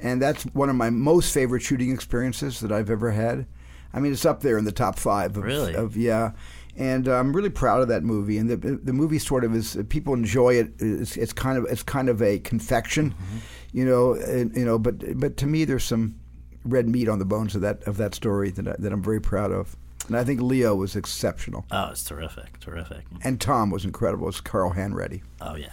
[0.00, 3.46] and that's one of my most favorite shooting experiences that I've ever had.
[3.92, 5.36] I mean, it's up there in the top five.
[5.36, 5.74] Of, Really?
[5.74, 6.30] Of yeah,
[6.76, 8.38] and uh, I'm really proud of that movie.
[8.38, 10.74] And the the movie sort of is people enjoy it.
[10.78, 13.38] It's, it's kind of it's kind of a confection, Mm-hmm.
[13.72, 14.12] you know.
[14.14, 16.19] And, you know, but but to me, there's some
[16.64, 19.20] red meat on the bones of that of that story that I, that I'm very
[19.20, 19.76] proud of.
[20.08, 23.04] And I think Leo was exceptional, Oh, it's terrific, terrific.
[23.22, 24.28] and Tom was incredible.
[24.28, 25.22] It's Carl Hanratty.
[25.40, 25.68] Oh yeah.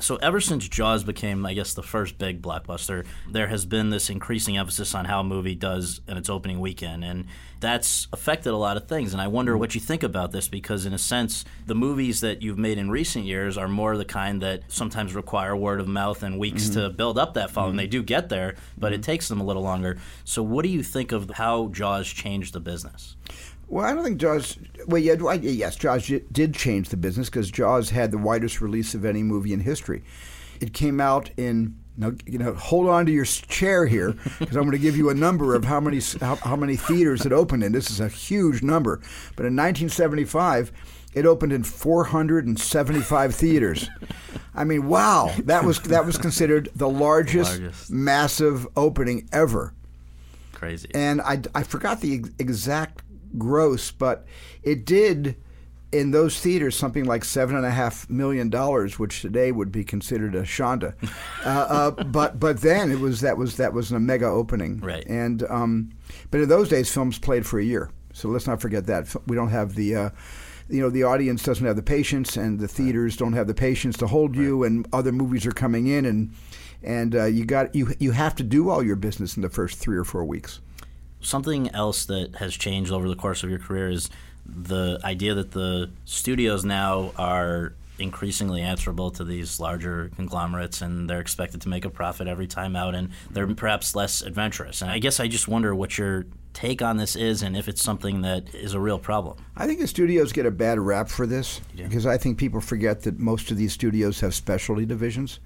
[0.00, 4.10] So ever since Jaws became, I guess, the first big blockbuster, there has been this
[4.10, 7.26] increasing emphasis on how a movie does in its opening weekend, and
[7.60, 9.12] that's affected a lot of things.
[9.12, 12.40] And I wonder what you think about this, because in a sense, the movies that
[12.40, 16.22] you've made in recent years are more the kind that sometimes require word of mouth
[16.22, 16.80] and weeks mm-hmm.
[16.80, 17.76] to build up that following.
[17.76, 17.90] They mm-hmm.
[17.90, 19.02] do get there, but it mm-hmm.
[19.02, 19.98] takes them a little longer.
[20.24, 23.16] So what do you think of how Jaws changed the business?
[23.70, 24.58] Well, I don't think Jaws.
[24.86, 29.04] Well, yeah, yes, Jaws did change the business because Jaws had the widest release of
[29.04, 30.02] any movie in history.
[30.60, 31.76] It came out in.
[31.96, 35.10] Now, you know, hold on to your chair here because I'm going to give you
[35.10, 37.72] a number of how many how, how many theaters it opened in.
[37.72, 38.96] This is a huge number,
[39.36, 40.72] but in 1975,
[41.12, 43.88] it opened in 475 theaters.
[44.54, 47.90] I mean, wow, that was that was considered the largest, Largest.
[47.90, 49.74] massive opening ever
[50.52, 50.88] Crazy.
[50.94, 53.02] and I, I forgot the ex- exact
[53.38, 54.26] gross, but
[54.62, 55.36] it did
[55.92, 59.82] in those theaters something like seven and a half million dollars, which today would be
[59.82, 60.94] considered a shonda.
[61.44, 65.06] uh, uh, but but then it was that was that was a mega opening, Right.
[65.06, 65.90] And um,
[66.30, 69.36] but in those days, films played for a year, so let's not forget that we
[69.36, 69.96] don't have the.
[69.96, 70.10] Uh,
[70.68, 73.96] you know the audience doesn't have the patience, and the theaters don't have the patience
[73.96, 76.32] to hold you, and other movies are coming in, and
[76.82, 79.78] and uh, you got you you have to do all your business in the first
[79.78, 80.60] three or four weeks.
[81.20, 84.10] Something else that has changed over the course of your career is
[84.46, 91.20] the idea that the studios now are increasingly answerable to these larger conglomerates and they're
[91.20, 94.82] expected to make a profit every time out and they're perhaps less adventurous.
[94.82, 97.82] And I guess I just wonder what your take on this is and if it's
[97.82, 99.36] something that is a real problem.
[99.56, 103.02] I think the studios get a bad rap for this because I think people forget
[103.02, 105.38] that most of these studios have specialty divisions.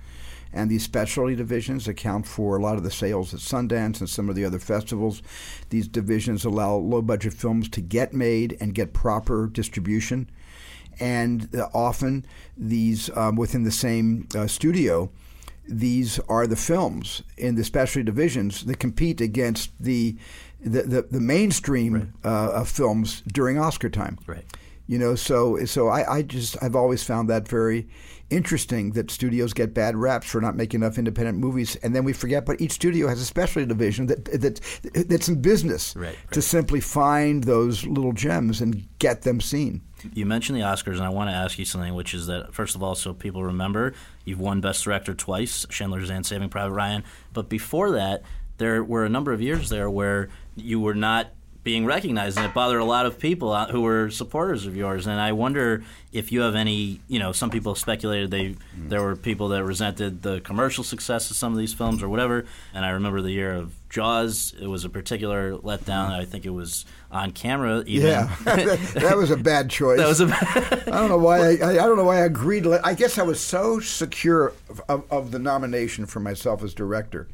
[0.54, 4.28] And these specialty divisions account for a lot of the sales at Sundance and some
[4.28, 5.20] of the other festivals.
[5.70, 10.30] These divisions allow low budget films to get made and get proper distribution.
[11.00, 12.24] And uh, often,
[12.56, 15.10] these um, within the same uh, studio,
[15.68, 20.16] these are the films in the specialty divisions that compete against the
[20.60, 24.18] the, the, the mainstream uh, of films during Oscar time.
[24.26, 24.44] Right.
[24.86, 27.88] You know, so so I, I just I've always found that very
[28.30, 32.12] interesting that studios get bad raps for not making enough independent movies, and then we
[32.12, 32.46] forget.
[32.46, 34.60] But each studio has a specialty division that that
[35.08, 39.82] that's in business Right, to simply find those little gems and get them seen.
[40.12, 42.74] You mentioned the Oscars, and I want to ask you something, which is that, first
[42.74, 47.04] of all, so people remember, you've won Best Director twice, Schindler's and Saving Private Ryan.
[47.32, 48.22] But before that,
[48.58, 51.28] there were a number of years there where you were not
[51.64, 55.06] being recognized, and it bothered a lot of people uh, who were supporters of yours.
[55.06, 59.16] And I wonder if you have any, you know, some people speculated they there were
[59.16, 62.44] people that resented the commercial success of some of these films or whatever.
[62.74, 66.10] And I remember the year of Jaws; it was a particular letdown.
[66.10, 67.82] I think it was on camera.
[67.86, 68.08] Even.
[68.08, 69.98] Yeah, that, that was a bad choice.
[69.98, 70.26] that was a.
[70.86, 71.38] I don't know why.
[71.38, 72.66] I, I, I don't know why I agreed.
[72.66, 77.26] I guess I was so secure of, of, of the nomination for myself as director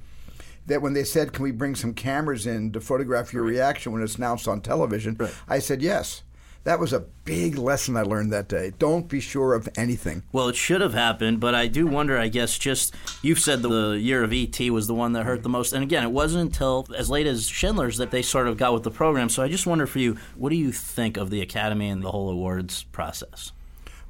[0.66, 4.02] that when they said, "Can we bring some cameras in to photograph your reaction when
[4.02, 5.18] it's announced on television?"
[5.48, 6.22] I said yes.
[6.64, 8.72] That was a big lesson I learned that day.
[8.78, 10.24] Don't be sure of anything.
[10.30, 12.18] Well, it should have happened, but I do wonder.
[12.18, 15.48] I guess just you've said the year of ET was the one that hurt the
[15.48, 18.74] most, and again, it wasn't until as late as Schindler's that they sort of got
[18.74, 19.30] with the program.
[19.30, 22.10] So I just wonder for you, what do you think of the Academy and the
[22.10, 23.52] whole awards process?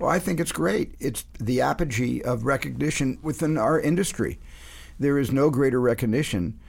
[0.01, 0.97] Well, I think it's great.
[0.99, 4.41] It's the apogee of recognition within our industry.
[5.01, 6.61] There is no greater recognition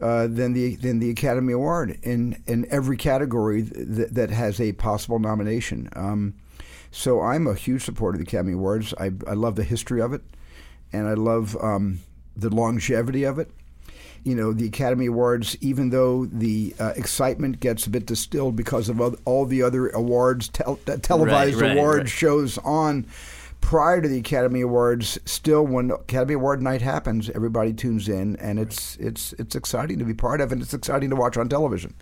[0.00, 4.72] uh, than the than the Academy Award in in every category th- that has a
[4.72, 5.90] possible nomination.
[5.94, 6.34] Um,
[6.90, 8.94] so I'm a huge supporter of the Academy Awards.
[8.98, 10.22] I, I love the history of it,
[10.92, 12.00] and I love um,
[12.36, 13.50] the longevity of it.
[14.24, 18.88] You know, the Academy Awards, even though the uh, excitement gets a bit distilled because
[18.88, 22.08] of all the other awards, tel- televised right, awards right.
[22.08, 23.06] shows on
[23.60, 28.58] prior to the Academy Awards, still when Academy Award night happens, everybody tunes in, and
[28.58, 31.94] it's it's it's exciting to be part of, and it's exciting to watch on television.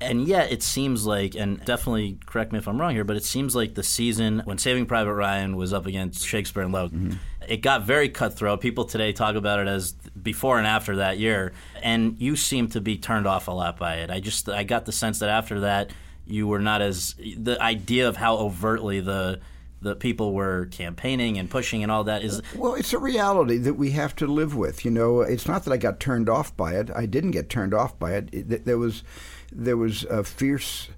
[0.00, 3.24] And yet, it seems like, and definitely correct me if I'm wrong here, but it
[3.24, 7.12] seems like the season when Saving Private Ryan was up against Shakespeare in Love, mm-hmm.
[7.48, 8.60] it got very cutthroat.
[8.60, 12.80] People today talk about it as before and after that year, and you seem to
[12.80, 14.10] be turned off a lot by it.
[14.10, 15.90] I just, I got the sense that after that,
[16.26, 19.40] you were not as the idea of how overtly the
[19.84, 23.74] the people were campaigning and pushing and all that is Well, it's a reality that
[23.74, 24.84] we have to live with.
[24.84, 26.90] You know, it's not that I got turned off by it.
[26.94, 28.28] I didn't get turned off by it.
[28.32, 29.04] it there was
[29.52, 30.88] there was a fierce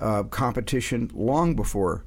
[0.00, 2.04] uh, competition long before.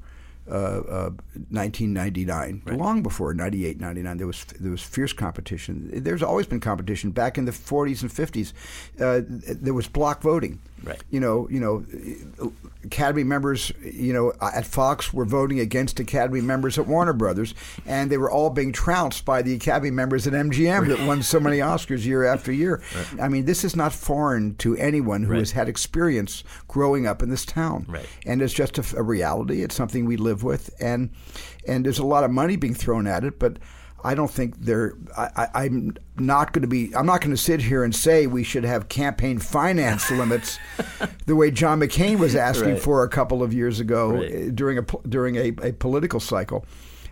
[0.50, 1.10] Uh, uh,
[1.52, 5.92] 1999, long before 98, 99, there was there was fierce competition.
[5.94, 7.12] There's always been competition.
[7.12, 8.54] Back in the 40s and 50s,
[9.00, 9.22] uh,
[9.62, 10.60] there was block voting.
[10.84, 11.02] Right.
[11.10, 16.80] You know, you know, Academy members, you know, at Fox were voting against Academy members
[16.80, 17.54] at Warner Brothers,
[17.86, 21.40] and they were all being trounced by the Academy members at MGM that won so
[21.40, 22.82] many Oscars year after year.
[23.22, 25.40] I mean, this is not foreign to anyone who Right.
[25.40, 27.86] has had experience growing up in this town.
[27.88, 28.06] Right.
[28.26, 29.62] And it's just a, a reality.
[29.62, 31.10] It's something we live with, and
[31.68, 33.58] and there's a lot of money being thrown at it, but.
[34.04, 34.94] I don't think there.
[35.18, 36.96] I, I, I'm not going to be.
[36.96, 40.58] I'm not going to sit here and say we should have campaign finance limits,
[41.26, 42.82] the way John McCain was asking Right.
[42.82, 44.32] for a couple of years ago Right.
[44.32, 46.66] eh, during a during a, a political cycle.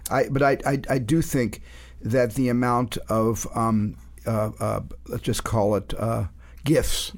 [0.10, 1.62] I, but I, I I do think
[2.02, 6.26] that the amount of um, uh, uh, let's just call it uh,
[6.64, 7.12] gifts,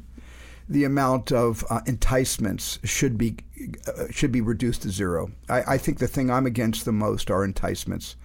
[0.68, 3.36] the amount of uh, enticements should be
[3.88, 5.32] uh, should be reduced to zero.
[5.48, 8.16] I, I think the thing I'm against the most are enticements.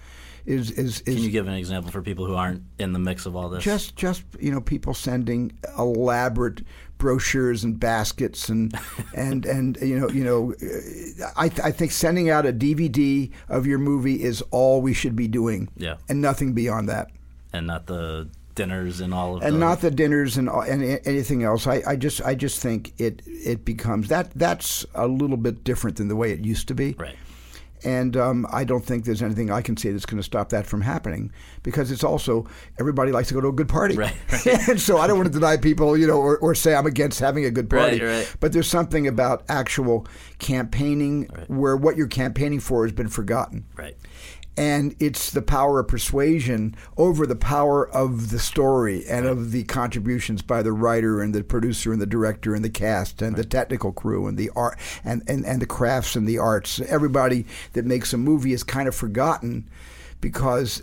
[0.47, 3.25] Is is is can you give an example for people who aren't in the mix
[3.25, 6.61] of all this just just you know people sending elaborate
[6.99, 8.79] brochures and baskets and
[9.15, 10.55] and and you know you know
[11.37, 15.29] I I think sending out a DVD of your movie is all we should be
[15.29, 15.69] doing.
[15.77, 15.97] Yeah.
[16.09, 17.09] And nothing beyond that.
[17.53, 19.47] and not the dinners and all of that.
[19.49, 21.67] And the, not the dinners and all- and anything else.
[21.67, 25.97] I, I just I just think it it becomes that that's a little bit different
[25.97, 26.95] than the way it used to be.
[26.99, 27.17] right
[27.85, 30.67] And um, I don't think there's anything I can say that's going to stop that
[30.67, 32.47] from happening because it's also
[32.79, 33.97] everybody likes to go to a good party.
[33.97, 34.15] Right,
[34.69, 37.21] and so I don't want to deny people, you know, or, or say I'm against
[37.21, 38.01] having a good party.
[38.01, 38.37] Right, right.
[38.41, 40.07] But there's something about actual
[40.39, 43.67] campaigning where what you're campaigning for has been forgotten.
[43.77, 43.97] right
[44.57, 49.65] And it's the power of persuasion over the power of the story and of the
[49.65, 53.45] contributions by the writer and the producer and the director and the cast and the
[53.45, 56.79] technical crew and the art and, and, and the crafts and the arts.
[56.83, 59.69] Everybody that makes a movie is kind of forgotten
[60.21, 60.83] because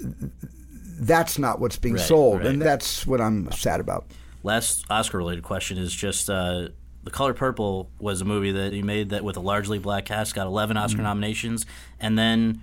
[0.99, 2.39] that's not what's being Right, sold.
[2.39, 2.47] right.
[2.47, 4.05] And that's what I'm sad about.
[4.43, 6.67] Last Oscar related question is just uh,
[7.03, 10.35] The Color Purple was a movie that you made that with a largely black cast,
[10.35, 11.03] got 11 Oscar Mm-hmm.
[11.03, 11.65] nominations,
[11.99, 12.61] and then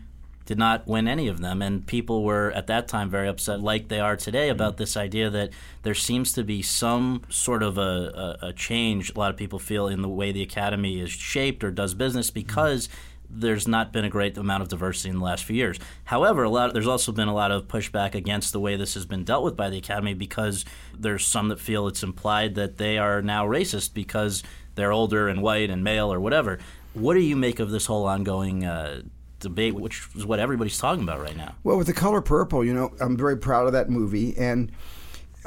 [0.48, 1.60] did not win any of them.
[1.60, 4.82] And people were at that time very upset, like they are today, about Mm-hmm.
[4.82, 5.50] this idea that
[5.82, 9.58] there seems to be some sort of a, a, a change, a lot of people
[9.58, 12.88] feel, in the way the Academy is shaped or does business because.
[13.30, 15.78] There's not been a great amount of diversity in the last few years.
[16.04, 19.04] However, a lot there's also been a lot of pushback against the way this has
[19.04, 20.64] been dealt with by the Academy because
[20.98, 24.42] there's some that feel it's implied that they are now racist because
[24.76, 26.58] they're older and white and male or whatever.
[26.94, 29.02] What do you make of this whole ongoing uh,
[29.40, 31.54] debate, which is what everybody's talking about right now?
[31.64, 34.72] Well, with the color purple, you know, I'm very proud of that movie, and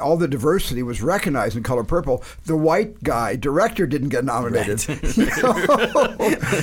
[0.00, 2.24] all the diversity was recognized in Color Purple.
[2.46, 4.84] The white guy director didn't get nominated,
[5.16, 5.52] you know?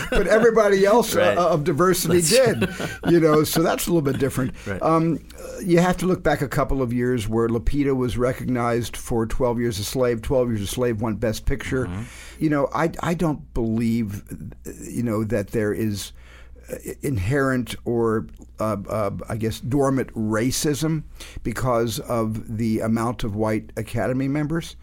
[0.09, 1.37] but everybody else Right.
[1.37, 2.67] uh, of diversity did.
[3.07, 4.53] You know, so that's a little bit different.
[4.65, 4.81] Right.
[4.81, 5.19] Um,
[5.63, 9.59] you have to look back a couple of years where Lupita was recognized for 12
[9.59, 10.21] Years a Slave.
[10.21, 11.85] 12 Years a Slave won Best Picture.
[11.85, 12.43] Mm-hmm.
[12.43, 14.23] You know, I, I don't believe,
[14.83, 16.18] you know, that there is uh,
[17.01, 18.27] inherent or
[18.59, 21.03] uh, uh, I guess dormant racism
[21.43, 24.75] because of the amount of white Academy members.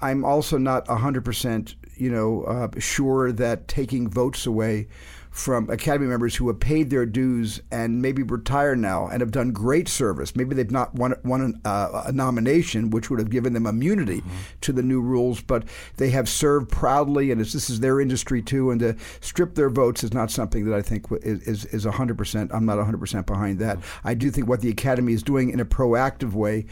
[0.00, 4.88] I'm also not 100% you know uh, sure that taking votes away
[5.32, 9.50] from Academy members who have paid their dues and maybe retire now and have done
[9.50, 10.36] great service.
[10.36, 14.22] Maybe they've not won, won uh, a nomination, which would have given them immunity
[14.60, 15.64] to the new rules, but
[15.96, 18.70] they have served proudly, and this is their industry too.
[18.70, 22.50] And to strip their votes is not something that I think is is, is 100%.
[22.52, 23.78] I'm not 100% behind that.
[24.04, 26.66] I do think what the Academy is doing in a proactive way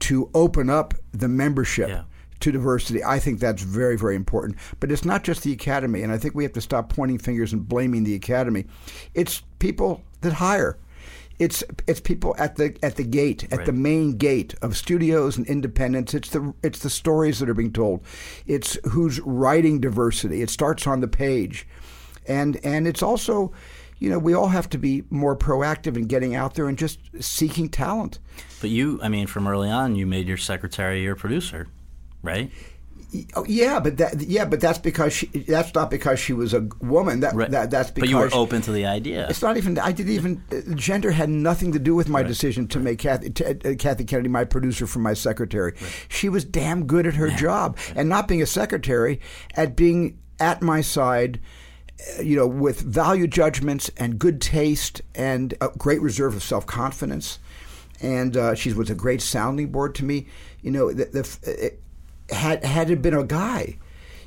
[0.00, 2.02] to open up the membership Yeah.
[2.40, 3.02] To diversity.
[3.04, 4.58] I think that's very, very important.
[4.80, 7.52] But it's not just the academy, and I think we have to stop pointing fingers
[7.52, 8.66] and blaming the academy.
[9.14, 10.78] It's people that hire.
[11.38, 15.46] It's it's people at the at the gate, at the main gate of studios and
[15.46, 16.14] independents.
[16.14, 18.02] It's the it's the stories that are being told.
[18.46, 20.40] It's who's writing diversity.
[20.40, 21.66] It starts on the page,
[22.26, 23.52] and and it's also.
[23.98, 26.98] You know, we all have to be more proactive in getting out there and just
[27.18, 28.18] seeking talent.
[28.60, 31.66] But you, I mean, from early on, you made your secretary your producer,
[32.26, 32.50] right?
[33.34, 36.68] Oh, yeah, but that yeah, but that's because she, that's not because she was a
[36.82, 37.20] woman.
[37.20, 37.50] That, Right.
[37.52, 39.26] that that's but you were open to the idea.
[39.30, 39.78] It's not even.
[39.78, 40.42] I didn't even.
[40.52, 44.04] uh, Gender had nothing to do with my decision to make Kathy, to, uh, Kathy
[44.04, 45.74] Kennedy my producer for my secretary.
[46.08, 49.20] She was damn good at her job, and not being a secretary,
[49.54, 51.40] at being at my side.
[52.18, 56.66] uh, You know, with value judgments and good taste and a great reserve of self
[56.66, 57.38] confidence,
[58.02, 60.26] and uh, she was a great sounding board to me.
[60.60, 61.80] You know, the, the, it,
[62.30, 63.78] had had it been a guy,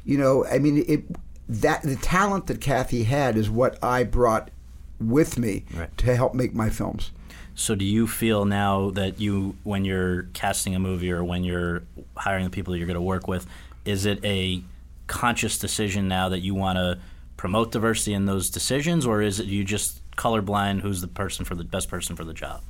[0.05, 1.03] you know, I mean, it
[1.47, 4.51] that the talent that Kathy had is what I brought
[4.99, 5.95] with me Right.
[5.97, 7.11] to help make my films.
[7.55, 11.83] So do you feel now that you, when you're casting a movie or when you're
[12.15, 13.47] hiring the people that you're going to work with,
[13.83, 14.63] is it a
[15.07, 16.99] conscious decision now that you want to
[17.35, 20.81] promote diversity in those decisions, or is it you just colorblind?
[20.81, 22.61] Who's the person for the best person for the job?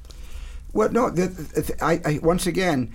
[0.71, 2.93] Well, no, the, the, I, I once again,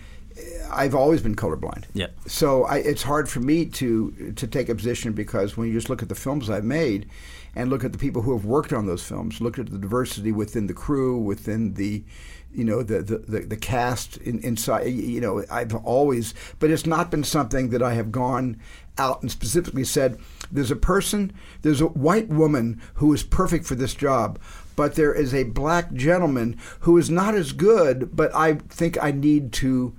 [0.71, 1.85] I've always been colorblind.
[1.95, 2.09] Yeah.
[2.27, 5.89] So I, it's hard for me to to take a position because when you just
[5.89, 7.09] look at the films I've made,
[7.55, 10.33] and look at the people who have worked on those films, look at the diversity
[10.33, 12.05] within the crew, within the,
[12.53, 14.83] you know, the the, the, the cast in, inside.
[14.87, 18.61] You know, I've always, but it's not been something that I have gone
[18.99, 20.19] out and specifically said,
[20.51, 21.33] there's a person,
[21.63, 24.39] there's a white woman who is perfect for this job.
[24.77, 29.13] But there is a black gentleman who is not as good, but I think I
[29.13, 29.97] need to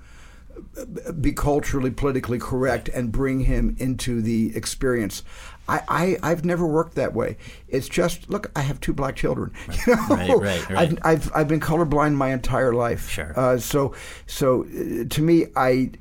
[1.22, 5.24] be culturally, politically correct and bring him into the experience.
[5.68, 7.38] I, I, I've never worked that way.
[7.68, 9.52] It's just, look, I have two black children.
[9.88, 10.08] You know?
[10.10, 10.78] Right, right, right.
[10.78, 13.10] I've, I've, I've been colorblind my entire life.
[13.10, 13.34] Sure.
[13.38, 13.94] Uh, so,
[14.28, 15.92] so uh, to me, I,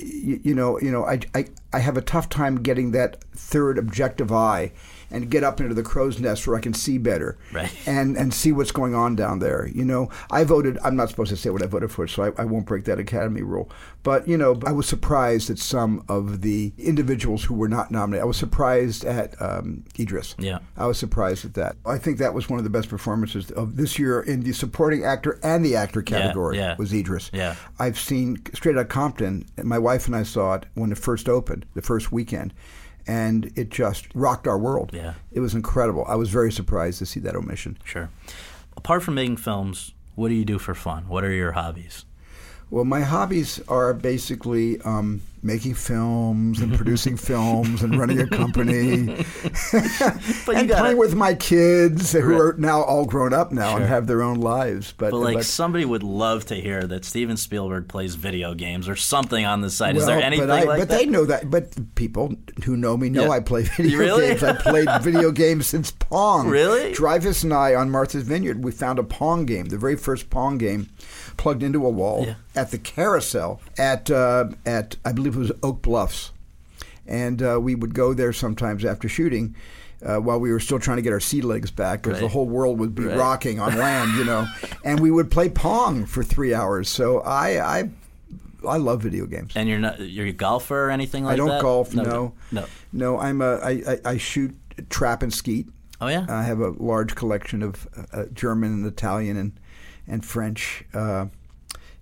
[0.00, 3.78] you, you know, you know, I, I, I have a tough time getting that third
[3.78, 4.72] objective eye
[5.10, 7.72] and get up into the crow's nest where I can see better Right.
[7.86, 9.68] and and see what's going on down there.
[9.72, 10.78] You know, I voted.
[10.84, 12.98] I'm not supposed to say what I voted for, so I, I won't break that
[12.98, 13.70] Academy rule.
[14.02, 18.22] But you know, I was surprised at some of the individuals who were not nominated.
[18.22, 20.34] I was surprised at um, Idris.
[20.38, 20.58] Yeah.
[20.76, 21.76] I was surprised at that.
[21.84, 25.04] I think that was one of the best performances of this year in the supporting
[25.04, 26.56] actor and the actor category.
[26.56, 26.76] yeah.
[26.76, 27.30] Was Idris.
[27.32, 27.56] Yeah.
[27.78, 29.44] I've seen Straight Outta Compton.
[29.62, 32.54] My wife and I saw it when it first opened, the first weekend,
[33.06, 34.90] and it just rocked our world.
[34.92, 35.14] Yeah.
[35.32, 36.04] It was incredible.
[36.08, 37.78] I was very surprised to see that omission.
[37.84, 38.10] Sure.
[38.76, 41.08] Apart from making films, what do you do for fun?
[41.08, 42.04] What are your hobbies?
[42.70, 48.90] Well, my hobbies are basically um, making films and producing films and running a company
[49.72, 54.06] and gotta- playing with my kids who are now all grown up now and have
[54.06, 54.92] their own lives.
[54.96, 58.88] But, But like but- somebody would love to hear that Steven Spielberg plays video games
[58.88, 59.96] or something on the site.
[59.96, 60.98] Is there Well, anything but I, like but that?
[60.98, 61.50] they know that.
[61.50, 62.34] But people
[62.64, 63.30] who know me know Yeah.
[63.30, 64.26] I play video Really?
[64.28, 64.42] games.
[64.42, 66.48] I played video games since Pong.
[66.48, 66.92] Really?
[66.92, 70.58] Dreyfuss and I on Martha's Vineyard, we found a Pong game, the very first Pong
[70.58, 70.88] game,
[71.36, 72.34] plugged into a wall Yeah.
[72.54, 76.32] at the carousel at uh, at I believe it was Oak Bluffs,
[77.06, 79.54] and uh, we would go there sometimes after shooting.
[80.02, 82.46] Uh, while we were still trying to get our sea legs back, because the whole
[82.46, 83.18] world would be Right.
[83.18, 84.46] rocking on land, you know,
[84.82, 86.88] and we would play pong for three hours.
[86.88, 87.90] So I, I,
[88.66, 89.52] I love video games.
[89.56, 91.42] and you're not you're a golfer or anything like that.
[91.42, 91.60] I don't that?
[91.60, 91.92] golf.
[91.94, 92.64] No, No.
[92.94, 93.18] no.
[93.18, 93.56] I'm a.
[93.56, 94.56] I, I, I shoot
[94.88, 95.68] trap and skeet.
[96.00, 96.24] Oh yeah.
[96.30, 99.52] I have a large collection of uh, uh, German and Italian and
[100.08, 100.82] and French.
[100.94, 101.26] Uh,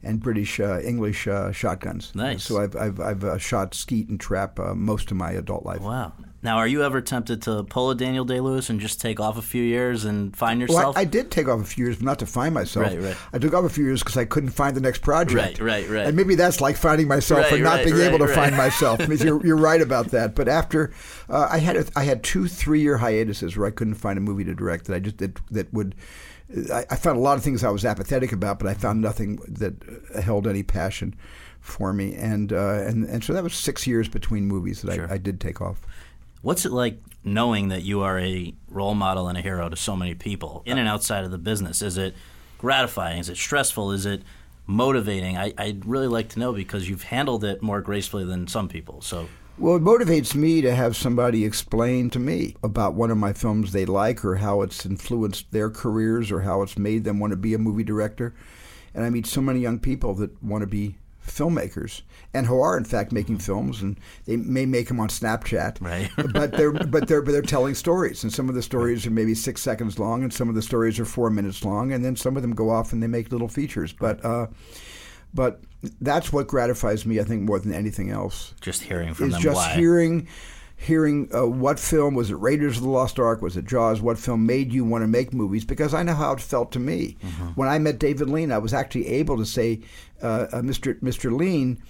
[0.03, 2.13] and British uh, English uh, shotguns.
[2.15, 2.45] Nice.
[2.45, 5.81] So I've I've, I've uh, shot skeet and trap uh, most of my adult life.
[5.81, 6.13] Wow.
[6.41, 9.37] Now, are you ever tempted to pull a Daniel Day Lewis and just take off
[9.39, 10.97] a few years and find Well, yourself?
[10.97, 12.87] I, I did take off a few years, but not to find myself.
[12.87, 13.17] Right, right.
[13.33, 15.59] I took off a few years because I couldn't find the next project.
[15.59, 16.07] Right, right, right.
[16.07, 18.57] And maybe that's like finding myself Right, or not right, being right, able to find
[18.57, 19.01] myself.
[19.03, 20.37] I mean, you're, you're right about that.
[20.37, 20.93] But after
[21.29, 24.21] uh, I had a, I had two three year hiatuses where I couldn't find a
[24.21, 25.97] movie to direct that I just that, that would.
[26.73, 29.37] I, I found a lot of things I was apathetic about, but I found nothing
[29.49, 29.75] that
[30.23, 31.15] held any passion
[31.61, 32.15] for me.
[32.15, 35.11] And uh, and and so that was six years between movies that Sure.
[35.11, 35.85] I, I did take off.
[36.43, 39.97] What's it like knowing that you are a role model and a hero to so
[39.97, 41.83] many people in and outside of the business?
[41.83, 42.15] Is it
[42.59, 43.19] gratifying?
[43.19, 43.93] Is it stressful?
[43.93, 44.23] Is it
[44.67, 45.37] motivating?
[45.37, 49.01] I, I'd really like to know because you've handled it more gracefully than some people.
[49.01, 49.29] So,
[49.59, 53.73] Well, it motivates me to have somebody explain to me about one of my films
[53.73, 57.37] they like or how it's influenced their careers or how it's made them want to
[57.37, 58.35] be a movie director.
[58.95, 60.99] And I meet so many young people that want to be
[61.29, 62.03] filmmakers
[62.35, 65.81] and who are in fact making films and they may make them on Snapchat.
[65.81, 66.11] Right.
[66.33, 69.35] but they're but they're but they're telling stories and some of the stories are maybe
[69.35, 72.37] 6 seconds long and some of the stories are 4 minutes long and then some
[72.37, 73.93] of them go off and they make little features.
[73.93, 74.47] But uh
[75.35, 75.61] but
[76.01, 79.43] that's what gratifies me I think more than anything else just hearing from is them
[79.43, 79.75] just why.
[79.75, 80.27] hearing
[80.81, 84.19] hearing uh, what film was it Raiders of the Lost Ark was it Jaws what
[84.19, 87.17] film made you want to make movies because I know how it felt to me
[87.23, 87.47] Mm-hmm.
[87.57, 89.81] when I met David Lean I was actually able to say
[90.23, 90.99] Uh, uh, Mr.
[91.01, 91.37] Mr.
[91.37, 91.81] Lean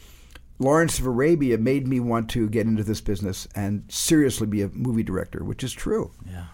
[0.59, 4.69] Lawrence of Arabia made me want to get into this business and seriously be a
[4.69, 6.47] movie director which is true yeah.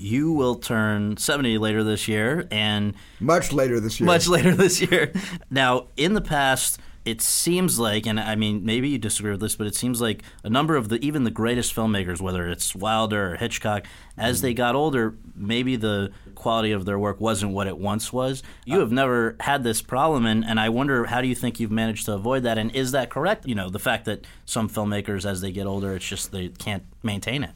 [0.00, 4.80] You will turn 70 later this year, and much later this year much later this
[4.80, 5.12] year.
[5.50, 6.78] Now, in the past,
[7.10, 10.22] it seems like, and I mean, maybe you disagree with this, but it seems like
[10.44, 13.86] a number of the even the greatest filmmakers, whether it's Wilder or Hitchcock,
[14.16, 14.56] as they mm-hmm.
[14.58, 18.42] got older, maybe the quality of their work wasn't what it once was.
[18.66, 18.80] You uh.
[18.80, 22.04] have never had this problem, and, and I wonder how do you think you've managed
[22.06, 23.46] to avoid that, and is that correct?
[23.46, 26.84] You know, the fact that some filmmakers, as they get older, it's just they can't
[27.02, 27.52] maintain it.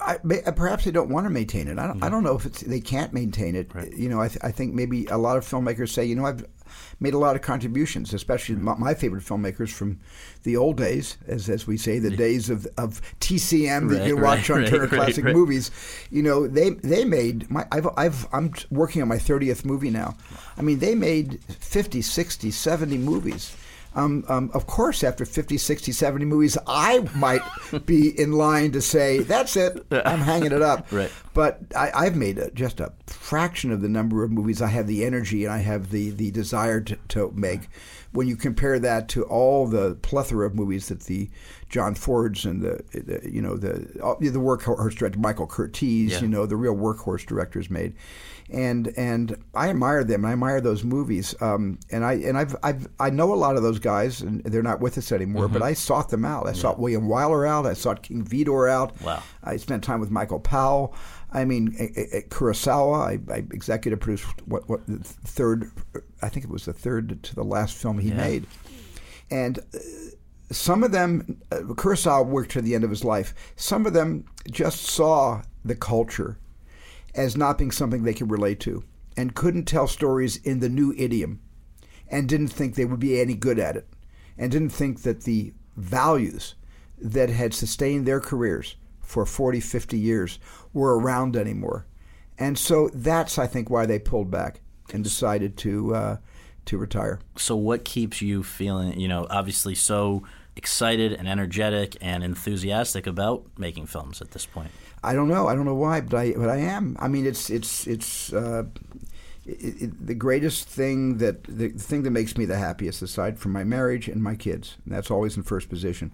[0.00, 0.16] I,
[0.46, 1.78] uh, perhaps they don't want to maintain it.
[1.78, 2.08] I don't, I mm-hmm.
[2.10, 3.70] don't know if it's they can't maintain it.
[3.96, 6.44] You know, I, th- I think maybe a lot of filmmakers say, you know, I've
[7.00, 8.64] made a lot of contributions, especially hmm.
[8.64, 10.00] my, my favorite filmmakers from
[10.42, 14.16] the old days, as as we say, the days of, of TCM that Right, you
[14.16, 15.24] watch right, on Turner right, Classic.
[15.24, 15.70] Movies.
[16.10, 20.16] You know, they they made my I've, I've I'm working on my 30th movie now.
[20.56, 23.56] I mean, they made 50, 60, 70 movies.
[23.96, 27.42] Um, um, of course, after 50, 60, 70 movies, I might
[27.86, 30.86] be in line to say, that's it, I'm hanging it up.
[30.92, 31.10] Right.
[31.32, 34.86] But I, I've made a, just a fraction of the number of movies I have
[34.86, 37.68] the energy and I have the, the desire to, to make.
[38.12, 41.28] When you compare that to all the plethora of movies that the
[41.68, 43.72] John Fords and the, the you know the
[44.20, 46.20] the workhorse director Michael Curtiz, Yeah.
[46.20, 47.94] you know the real workhorse directors made,
[48.50, 50.20] and and I admire them.
[50.24, 51.34] and I admire those movies.
[51.40, 54.62] Um, and I and I've, I've I know a lot of those guys, and they're
[54.62, 55.48] not with us anymore.
[55.48, 56.46] But I sought them out.
[56.46, 57.66] I sought William Wyler out.
[57.66, 59.00] I sought King Vidor out.
[59.02, 59.22] Wow.
[59.42, 60.94] I spent time with Michael Powell.
[61.32, 63.28] I mean, a- a- a- Kurosawa.
[63.28, 65.70] I, I executive produced what what the third,
[66.22, 68.46] I think it was the third to the last film he made,
[69.30, 69.78] and uh,
[70.50, 73.34] some of them, uh, Kurosawa worked to the end of his life.
[73.56, 76.38] Some of them just saw the culture
[77.14, 78.84] as not being something they could relate to,
[79.16, 81.40] and couldn't tell stories in the new idiom,
[82.08, 83.88] and didn't think they would be any good at it,
[84.36, 86.54] and didn't think that the values
[86.98, 90.38] that had sustained their careers for 40, 50 years
[90.72, 91.86] were around anymore.
[92.38, 94.60] And so that's, I think, why they pulled back
[94.92, 96.16] and decided to uh,
[96.66, 97.20] to retire.
[97.36, 100.24] So, what keeps you feeling, you know, obviously so
[100.56, 104.70] excited and energetic and enthusiastic about making films at this point?
[105.04, 105.46] I don't know.
[105.46, 106.96] I don't know why, but I but I am.
[106.98, 108.64] I mean, it's it's it's uh,
[109.46, 113.52] it, it, the greatest thing that the thing that makes me the happiest, aside from
[113.52, 116.12] my marriage and my kids, and that's always in first position,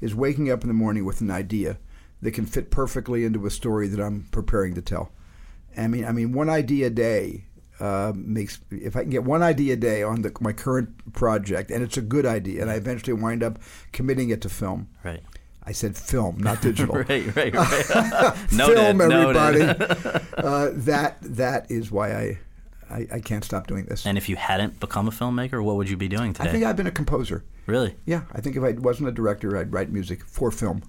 [0.00, 1.78] is waking up in the morning with an idea
[2.22, 5.12] that can fit perfectly into a story that I'm preparing to tell.
[5.76, 7.44] I mean, I mean, one idea a day
[7.80, 8.60] uh, makes.
[8.70, 11.96] If I can get one idea a day on the, my current project, and it's
[11.96, 13.58] a good idea, and I eventually wind up
[13.92, 14.88] committing it to film.
[15.04, 15.22] Right.
[15.66, 16.94] I said film, not digital.
[17.08, 18.36] Right, right, right.
[18.48, 19.62] Film, everybody.
[20.36, 22.38] uh, that that is why I,
[22.90, 24.04] I I can't stop doing this.
[24.06, 26.48] And if you hadn't become a filmmaker, what would you be doing today?
[26.48, 27.44] I think I've been a composer.
[27.66, 27.96] really?
[28.04, 30.82] Yeah, I think if I wasn't a director, I'd write music for film.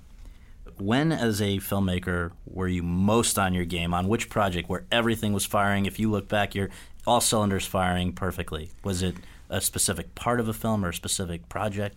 [0.78, 3.94] When, as a filmmaker, were you most on your game?
[3.94, 5.86] On which project where everything was firing?
[5.86, 6.70] If you look back, you're
[7.08, 8.72] all cylinders firing perfectly.
[8.84, 9.16] Was it
[9.50, 11.96] a specific part of a film or a specific project?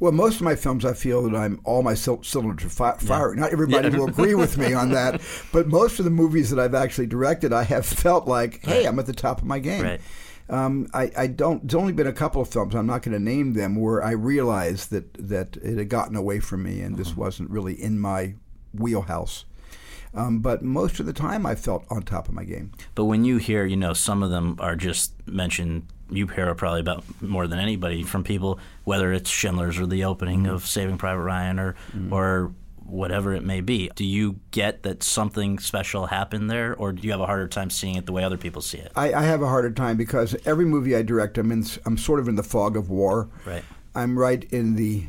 [0.00, 2.96] Well, most of my films, I feel that I'm all my cyl- cylinders are fi-
[2.96, 3.38] firing.
[3.38, 3.98] Not everybody Yeah.
[3.98, 5.20] will agree with me on that,
[5.52, 8.98] but most of the movies that I've actually directed, I have felt like, hey, I'm
[8.98, 9.82] at the top of my game.
[9.84, 10.00] Right.
[10.48, 11.62] Um, I, I, don't.
[11.68, 12.74] There's only been a couple of films.
[12.74, 16.40] I'm not going to name them where I realized that that it had gotten away
[16.40, 18.34] from me, and this wasn't really in my
[18.74, 19.44] wheelhouse.
[20.12, 22.72] Um, but most of the time, I felt on top of my game.
[22.96, 25.86] But when you hear, you know, some of them are just mentioned.
[26.10, 30.46] You hear probably about more than anybody from people, whether it's Schindler's or the opening
[30.46, 32.12] of Saving Private Ryan or mm.
[32.12, 32.52] or
[32.90, 33.90] whatever it may be.
[33.94, 37.70] Do you get that something special happened there, or do you have a harder time
[37.70, 38.92] seeing it the way other people see it?
[38.96, 41.64] I, I have a harder time because every movie I direct, I'm in.
[41.86, 43.28] I'm sort of in the fog of war.
[43.46, 43.64] Right.
[43.94, 45.06] I'm right in the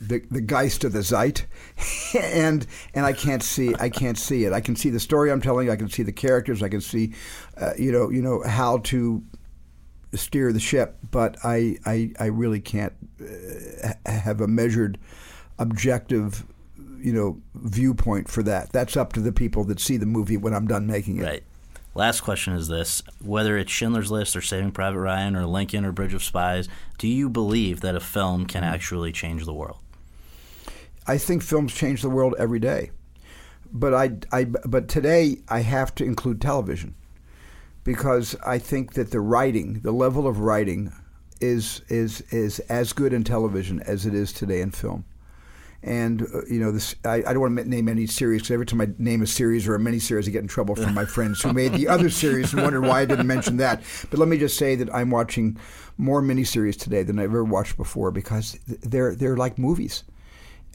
[0.00, 1.46] the, the geist of the Zeit,
[2.18, 4.52] and and I can't see I can't see it.
[4.52, 5.70] I can see the story I'm telling.
[5.70, 6.62] I can see the characters.
[6.62, 7.14] I can see,
[7.56, 9.22] uh, you know, you know how to
[10.14, 10.96] steer the ship.
[11.10, 14.98] But I I, I really can't uh, have a measured,
[15.58, 16.44] objective,
[16.98, 18.72] you know, viewpoint for that.
[18.72, 21.24] That's up to the people that see the movie when I'm done making it.
[21.24, 21.42] Right.
[21.94, 25.92] Last question is this whether it's Schindler's List or Saving Private Ryan or Lincoln or
[25.92, 29.78] Bridge of Spies, do you believe that a film can actually change the world?
[31.06, 32.92] I think films change the world every day,
[33.72, 36.94] but I, I but today I have to include television
[37.84, 40.92] because I think that the writing, the level of writing,
[41.40, 45.04] is is is as good in television as it is today in film.
[45.82, 48.66] And uh, you know, this I, I, don't want to name any series because every
[48.66, 51.04] time I name a series or a mini series, I get in trouble from my
[51.04, 53.82] friends who made the other series and wondered why I didn't mention that.
[54.08, 55.58] But let me just say that I'm watching
[55.98, 60.04] more miniseries today than I've ever watched before because they're they're like movies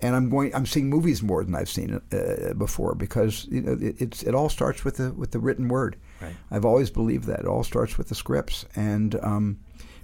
[0.01, 0.53] and I'm going.
[0.53, 4.35] I'm seeing movies more than I've seen uh, before because you know it, it's it
[4.35, 5.97] all starts with the with the written word.
[6.21, 6.35] Right.
[6.51, 9.59] I've always believed that it all starts with the scripts, and um,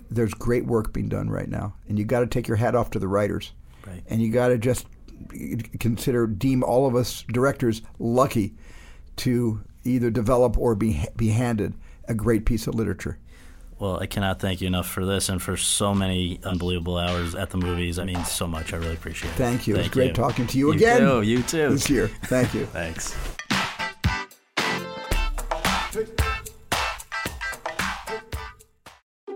[0.10, 1.74] there's great work being done right now.
[1.88, 3.52] And you got to take your hat off to the writers,
[3.88, 4.04] right.
[4.08, 4.86] and you got to just
[5.80, 8.54] consider deem all of us directors lucky
[9.16, 11.74] to either develop or be be handed
[12.08, 13.18] a great piece of literature.
[13.80, 17.50] Well, I cannot thank you enough for this and for so many unbelievable hours at
[17.50, 18.00] the movies.
[18.00, 18.72] I mean, so much.
[18.72, 19.36] I really appreciate it.
[19.36, 19.76] Thank you.
[19.76, 20.14] Thank it's great you.
[20.14, 21.00] talking to you, you again.
[21.02, 21.22] Too.
[21.24, 21.70] You too.
[21.70, 22.08] This year.
[22.24, 22.66] Thank you.
[22.68, 23.14] Thanks.